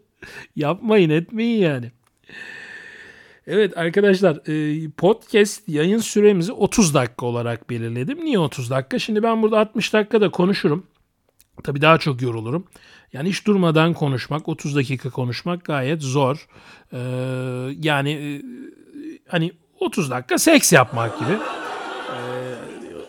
Yapmayın 0.57 1.11
etmeyin 1.11 1.63
yani. 1.63 1.93
Evet 3.47 3.79
arkadaşlar 3.79 4.37
e, 4.49 4.91
podcast 4.91 5.69
yayın 5.69 5.99
süremizi 5.99 6.53
30 6.53 6.95
dakika 6.95 7.27
olarak 7.27 7.71
belirledim. 7.71 8.25
Niye 8.25 8.39
30 8.39 8.71
dakika? 8.71 8.99
Şimdi 8.99 9.23
ben 9.23 9.43
burada 9.43 9.59
60 9.61 9.93
dakikada 9.93 10.31
konuşurum. 10.31 10.87
Tabii 11.65 11.81
daha 11.81 11.99
çok 11.99 12.23
yorulurum. 12.23 12.67
Yani 13.13 13.29
hiç 13.29 13.47
durmadan 13.47 13.95
konuşmak, 13.95 14.49
30 14.49 14.77
dakika 14.77 15.11
konuşmak 15.11 15.65
gayet 15.65 16.03
zor. 16.03 16.47
Ee, 16.93 16.99
yani 17.81 18.11
e, 18.11 18.29
hani 19.29 19.53
30 19.81 20.11
dakika 20.11 20.39
seks 20.39 20.73
yapmak 20.73 21.19
gibi. 21.19 21.33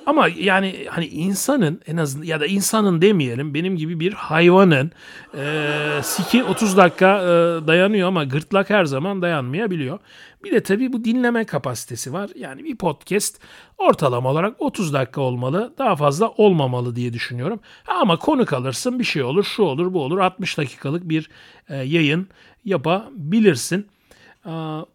Ama 0.05 0.27
yani 0.27 0.85
hani 0.89 1.07
insanın 1.07 1.81
en 1.87 1.97
azından 1.97 2.25
ya 2.25 2.39
da 2.39 2.45
insanın 2.45 3.01
demeyelim 3.01 3.53
benim 3.53 3.77
gibi 3.77 3.99
bir 3.99 4.13
hayvanın 4.13 4.91
e, 5.37 5.69
siki 6.03 6.43
30 6.43 6.77
dakika 6.77 7.21
e, 7.21 7.27
dayanıyor 7.67 8.07
ama 8.07 8.23
gırtlak 8.23 8.69
her 8.69 8.85
zaman 8.85 9.21
dayanmayabiliyor. 9.21 9.99
Bir 10.43 10.51
de 10.51 10.63
tabii 10.63 10.93
bu 10.93 11.03
dinleme 11.03 11.45
kapasitesi 11.45 12.13
var. 12.13 12.29
Yani 12.35 12.63
bir 12.63 12.75
podcast 12.75 13.41
ortalama 13.77 14.31
olarak 14.31 14.61
30 14.61 14.93
dakika 14.93 15.21
olmalı. 15.21 15.73
Daha 15.77 15.95
fazla 15.95 16.29
olmamalı 16.29 16.95
diye 16.95 17.13
düşünüyorum. 17.13 17.59
Ama 17.87 18.19
konu 18.19 18.45
kalırsın 18.45 18.99
bir 18.99 19.03
şey 19.03 19.23
olur 19.23 19.43
şu 19.43 19.63
olur 19.63 19.93
bu 19.93 20.03
olur 20.03 20.17
60 20.17 20.57
dakikalık 20.57 21.09
bir 21.09 21.29
e, 21.69 21.75
yayın 21.75 22.27
yapabilirsin. 22.65 23.87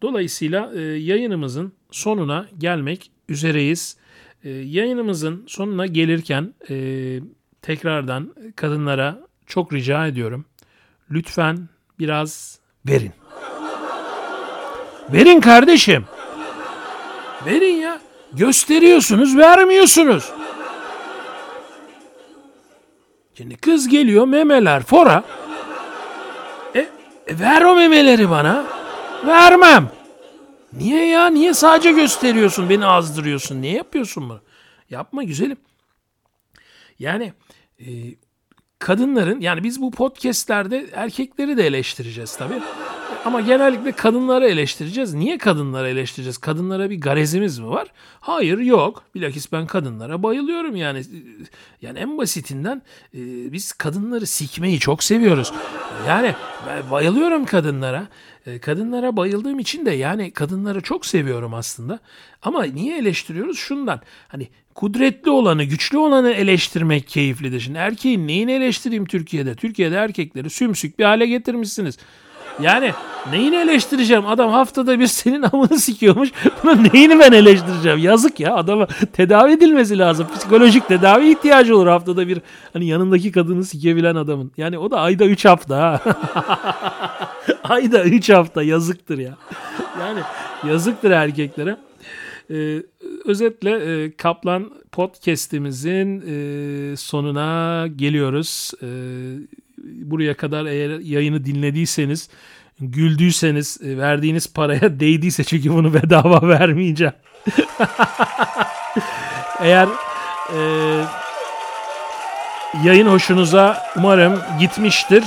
Dolayısıyla 0.01 0.71
yayınımızın 0.81 1.73
sonuna 1.91 2.47
gelmek 2.57 3.11
üzereyiz. 3.29 3.98
E, 4.43 4.49
yayınımızın 4.49 5.45
sonuna 5.47 5.85
gelirken 5.85 6.53
e, 6.69 6.75
tekrardan 7.61 8.33
kadınlara 8.55 9.19
çok 9.47 9.73
rica 9.73 10.07
ediyorum. 10.07 10.45
Lütfen 11.11 11.69
biraz 11.99 12.59
verin. 12.87 13.11
Verin 15.13 15.39
kardeşim. 15.39 16.05
Verin 17.45 17.75
ya. 17.75 17.99
Gösteriyorsunuz, 18.33 19.37
vermiyorsunuz. 19.37 20.31
Şimdi 23.37 23.57
kız 23.57 23.87
geliyor 23.87 24.25
memeler 24.25 24.83
fora. 24.83 25.23
E, 26.75 26.79
e 27.27 27.39
ver 27.39 27.61
o 27.61 27.75
memeleri 27.75 28.29
bana. 28.29 28.65
Vermem. 29.27 29.89
Niye 30.73 31.07
ya? 31.07 31.27
Niye 31.27 31.53
sadece 31.53 31.91
gösteriyorsun? 31.91 32.69
Beni 32.69 32.85
azdırıyorsun. 32.85 33.61
Niye 33.61 33.73
yapıyorsun 33.73 34.29
bunu? 34.29 34.41
Yapma 34.89 35.23
güzelim. 35.23 35.57
Yani 36.99 37.33
e, 37.79 37.85
kadınların 38.79 39.41
yani 39.41 39.63
biz 39.63 39.81
bu 39.81 39.91
podcastlerde 39.91 40.89
erkekleri 40.93 41.57
de 41.57 41.67
eleştireceğiz 41.67 42.37
tabii. 42.37 42.61
Ama 43.25 43.41
genellikle 43.41 43.91
kadınları 43.91 44.45
eleştireceğiz. 44.47 45.13
Niye 45.13 45.37
kadınları 45.37 45.89
eleştireceğiz? 45.89 46.37
Kadınlara 46.37 46.89
bir 46.89 47.01
garezimiz 47.01 47.59
mi 47.59 47.69
var? 47.69 47.87
Hayır 48.19 48.57
yok. 48.57 49.03
Bilakis 49.15 49.51
ben 49.51 49.67
kadınlara 49.67 50.23
bayılıyorum 50.23 50.75
yani. 50.75 51.03
Yani 51.81 51.99
en 51.99 52.17
basitinden 52.17 52.81
e, 53.13 53.19
biz 53.51 53.71
kadınları 53.71 54.25
sikmeyi 54.27 54.79
çok 54.79 55.03
seviyoruz. 55.03 55.53
Yani 56.07 56.35
bayılıyorum 56.91 57.45
kadınlara. 57.45 58.07
E, 58.49 58.59
kadınlara 58.59 59.17
bayıldığım 59.17 59.59
için 59.59 59.85
de 59.85 59.91
yani 59.91 60.31
kadınları 60.31 60.81
çok 60.81 61.05
seviyorum 61.05 61.53
aslında. 61.53 61.99
Ama 62.41 62.63
niye 62.63 62.97
eleştiriyoruz? 62.97 63.57
Şundan. 63.57 64.01
Hani 64.27 64.47
kudretli 64.75 65.31
olanı, 65.31 65.63
güçlü 65.63 65.97
olanı 65.97 66.31
eleştirmek 66.31 67.07
keyiflidir. 67.07 67.59
Şimdi 67.59 67.77
erkeğin 67.77 68.27
neyini 68.27 68.51
eleştireyim 68.51 69.05
Türkiye'de? 69.05 69.55
Türkiye'de 69.55 69.95
erkekleri 69.95 70.49
sümsük 70.49 70.99
bir 70.99 71.03
hale 71.03 71.25
getirmişsiniz. 71.25 71.97
Yani 72.61 72.91
neyini 73.31 73.55
eleştireceğim? 73.55 74.25
Adam 74.25 74.51
haftada 74.51 74.99
bir 74.99 75.07
senin 75.07 75.41
amını 75.41 75.79
sikiyormuş. 75.79 76.29
Bunun 76.63 76.89
neyini 76.93 77.19
ben 77.19 77.31
eleştireceğim? 77.31 77.99
Yazık 77.99 78.39
ya 78.39 78.55
adama 78.55 78.87
tedavi 79.13 79.51
edilmesi 79.51 79.97
lazım. 79.97 80.27
Psikolojik 80.35 80.87
tedavi 80.87 81.31
ihtiyacı 81.31 81.77
olur 81.77 81.87
haftada 81.87 82.27
bir. 82.27 82.41
Hani 82.73 82.87
yanındaki 82.87 83.31
kadını 83.31 83.65
sikebilen 83.65 84.15
adamın. 84.15 84.51
Yani 84.57 84.77
o 84.77 84.91
da 84.91 84.99
ayda 84.99 85.25
3 85.25 85.45
hafta 85.45 85.77
ha. 85.77 86.01
ayda 87.63 88.03
3 88.03 88.29
hafta 88.29 88.63
yazıktır 88.63 89.17
ya. 89.17 89.37
Yani 89.99 90.19
yazıktır 90.67 91.11
erkeklere. 91.11 91.77
Ee, 92.51 92.83
özetle 93.25 94.03
e, 94.03 94.11
Kaplan 94.11 94.71
podcast'imizin 94.91 96.23
e, 96.27 96.97
sonuna 96.97 97.87
geliyoruz. 97.95 98.71
E, 98.81 98.87
buraya 99.83 100.33
kadar 100.33 100.65
eğer 100.65 100.99
yayını 100.99 101.45
dinlediyseniz, 101.45 102.29
güldüyseniz, 102.79 103.77
e, 103.83 103.97
verdiğiniz 103.97 104.53
paraya 104.53 104.81
değdiyse 104.99 105.43
çünkü 105.43 105.69
bunu 105.69 105.93
bedava 105.93 106.47
vermeyeceğim. 106.47 107.13
eğer 109.59 109.87
e, 110.55 110.59
yayın 112.83 113.07
hoşunuza 113.07 113.83
umarım 113.95 114.39
gitmiştir. 114.59 115.23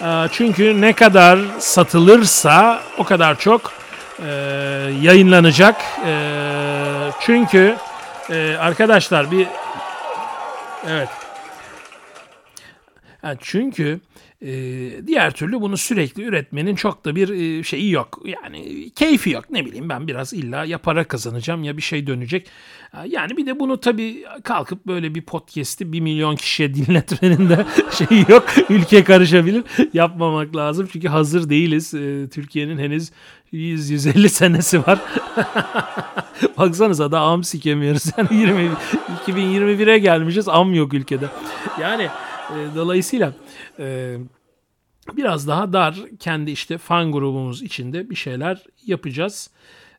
E, 0.00 0.28
çünkü 0.32 0.80
ne 0.80 0.92
kadar 0.92 1.38
satılırsa 1.58 2.80
o 2.98 3.04
kadar 3.04 3.38
çok 3.38 3.72
e, 4.26 4.30
yayınlanacak. 5.02 5.76
E, 6.06 6.14
çünkü 7.20 7.76
e, 8.30 8.56
arkadaşlar 8.60 9.30
bir 9.30 9.46
evet 10.88 11.21
yani 13.22 13.38
çünkü 13.40 14.00
e, 14.42 14.50
diğer 15.06 15.30
türlü 15.30 15.60
bunu 15.60 15.76
sürekli 15.76 16.22
üretmenin 16.22 16.74
çok 16.74 17.04
da 17.04 17.16
bir 17.16 17.28
e, 17.28 17.62
şeyi 17.62 17.90
yok. 17.90 18.22
Yani 18.24 18.90
keyfi 18.90 19.30
yok. 19.30 19.44
Ne 19.50 19.66
bileyim 19.66 19.88
ben 19.88 20.06
biraz 20.06 20.32
illa 20.32 20.64
ya 20.64 20.78
para 20.78 21.04
kazanacağım 21.04 21.64
ya 21.64 21.76
bir 21.76 21.82
şey 21.82 22.06
dönecek. 22.06 22.48
Yani 23.06 23.36
bir 23.36 23.46
de 23.46 23.60
bunu 23.60 23.80
tabii 23.80 24.24
kalkıp 24.44 24.86
böyle 24.86 25.14
bir 25.14 25.22
podcast'i 25.22 25.92
bir 25.92 26.00
milyon 26.00 26.36
kişiye 26.36 26.74
dinletmenin 26.74 27.48
de 27.48 27.66
şeyi 27.90 28.24
yok. 28.28 28.44
Ülke 28.68 29.04
karışabilir. 29.04 29.64
Yapmamak 29.92 30.56
lazım. 30.56 30.88
Çünkü 30.92 31.08
hazır 31.08 31.50
değiliz. 31.50 31.94
E, 31.94 32.28
Türkiye'nin 32.28 32.78
henüz 32.78 33.10
100-150 33.52 34.28
senesi 34.28 34.86
var. 34.86 34.98
Baksanıza 36.58 37.12
da 37.12 37.20
am 37.20 37.44
sikemiyoruz. 37.44 38.04
Yani 38.16 38.28
20, 38.40 38.70
2021'e 39.26 39.98
gelmişiz 39.98 40.48
am 40.48 40.74
yok 40.74 40.94
ülkede. 40.94 41.26
Yani 41.80 42.08
e, 42.58 42.76
dolayısıyla 42.76 43.32
e, 43.78 44.16
biraz 45.16 45.48
daha 45.48 45.72
dar 45.72 45.96
kendi 46.18 46.50
işte 46.50 46.78
fan 46.78 47.12
grubumuz 47.12 47.62
içinde 47.62 48.10
bir 48.10 48.14
şeyler 48.14 48.62
yapacağız. 48.86 49.50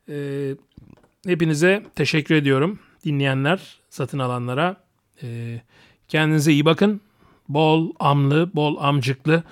E, 0.10 0.50
hepinize 1.28 1.84
teşekkür 1.96 2.36
ediyorum 2.36 2.80
dinleyenler, 3.06 3.78
satın 3.90 4.20
alanlara. 4.20 4.76
E, 5.24 5.62
kendinize 6.08 6.52
iyi 6.52 6.66
bakın. 6.66 7.02
Bol 7.50 7.92
amlı, 8.00 8.52
bol 8.56 8.78
amcıklı 8.80 9.44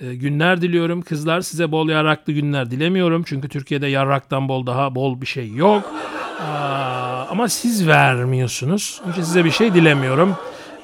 e, 0.00 0.14
günler 0.14 0.62
diliyorum. 0.62 1.02
Kızlar 1.02 1.40
size 1.40 1.72
bol 1.72 1.88
yarraklı 1.88 2.32
günler 2.32 2.70
dilemiyorum. 2.70 3.22
Çünkü 3.26 3.48
Türkiye'de 3.48 3.86
yarraktan 3.86 4.48
bol 4.48 4.66
daha 4.66 4.94
bol 4.94 5.20
bir 5.20 5.26
şey 5.26 5.54
yok. 5.54 5.92
Aa, 6.40 7.26
ama 7.30 7.48
siz 7.48 7.86
vermiyorsunuz. 7.86 9.00
Çünkü 9.04 9.26
size 9.26 9.44
bir 9.44 9.50
şey 9.50 9.74
dilemiyorum. 9.74 10.36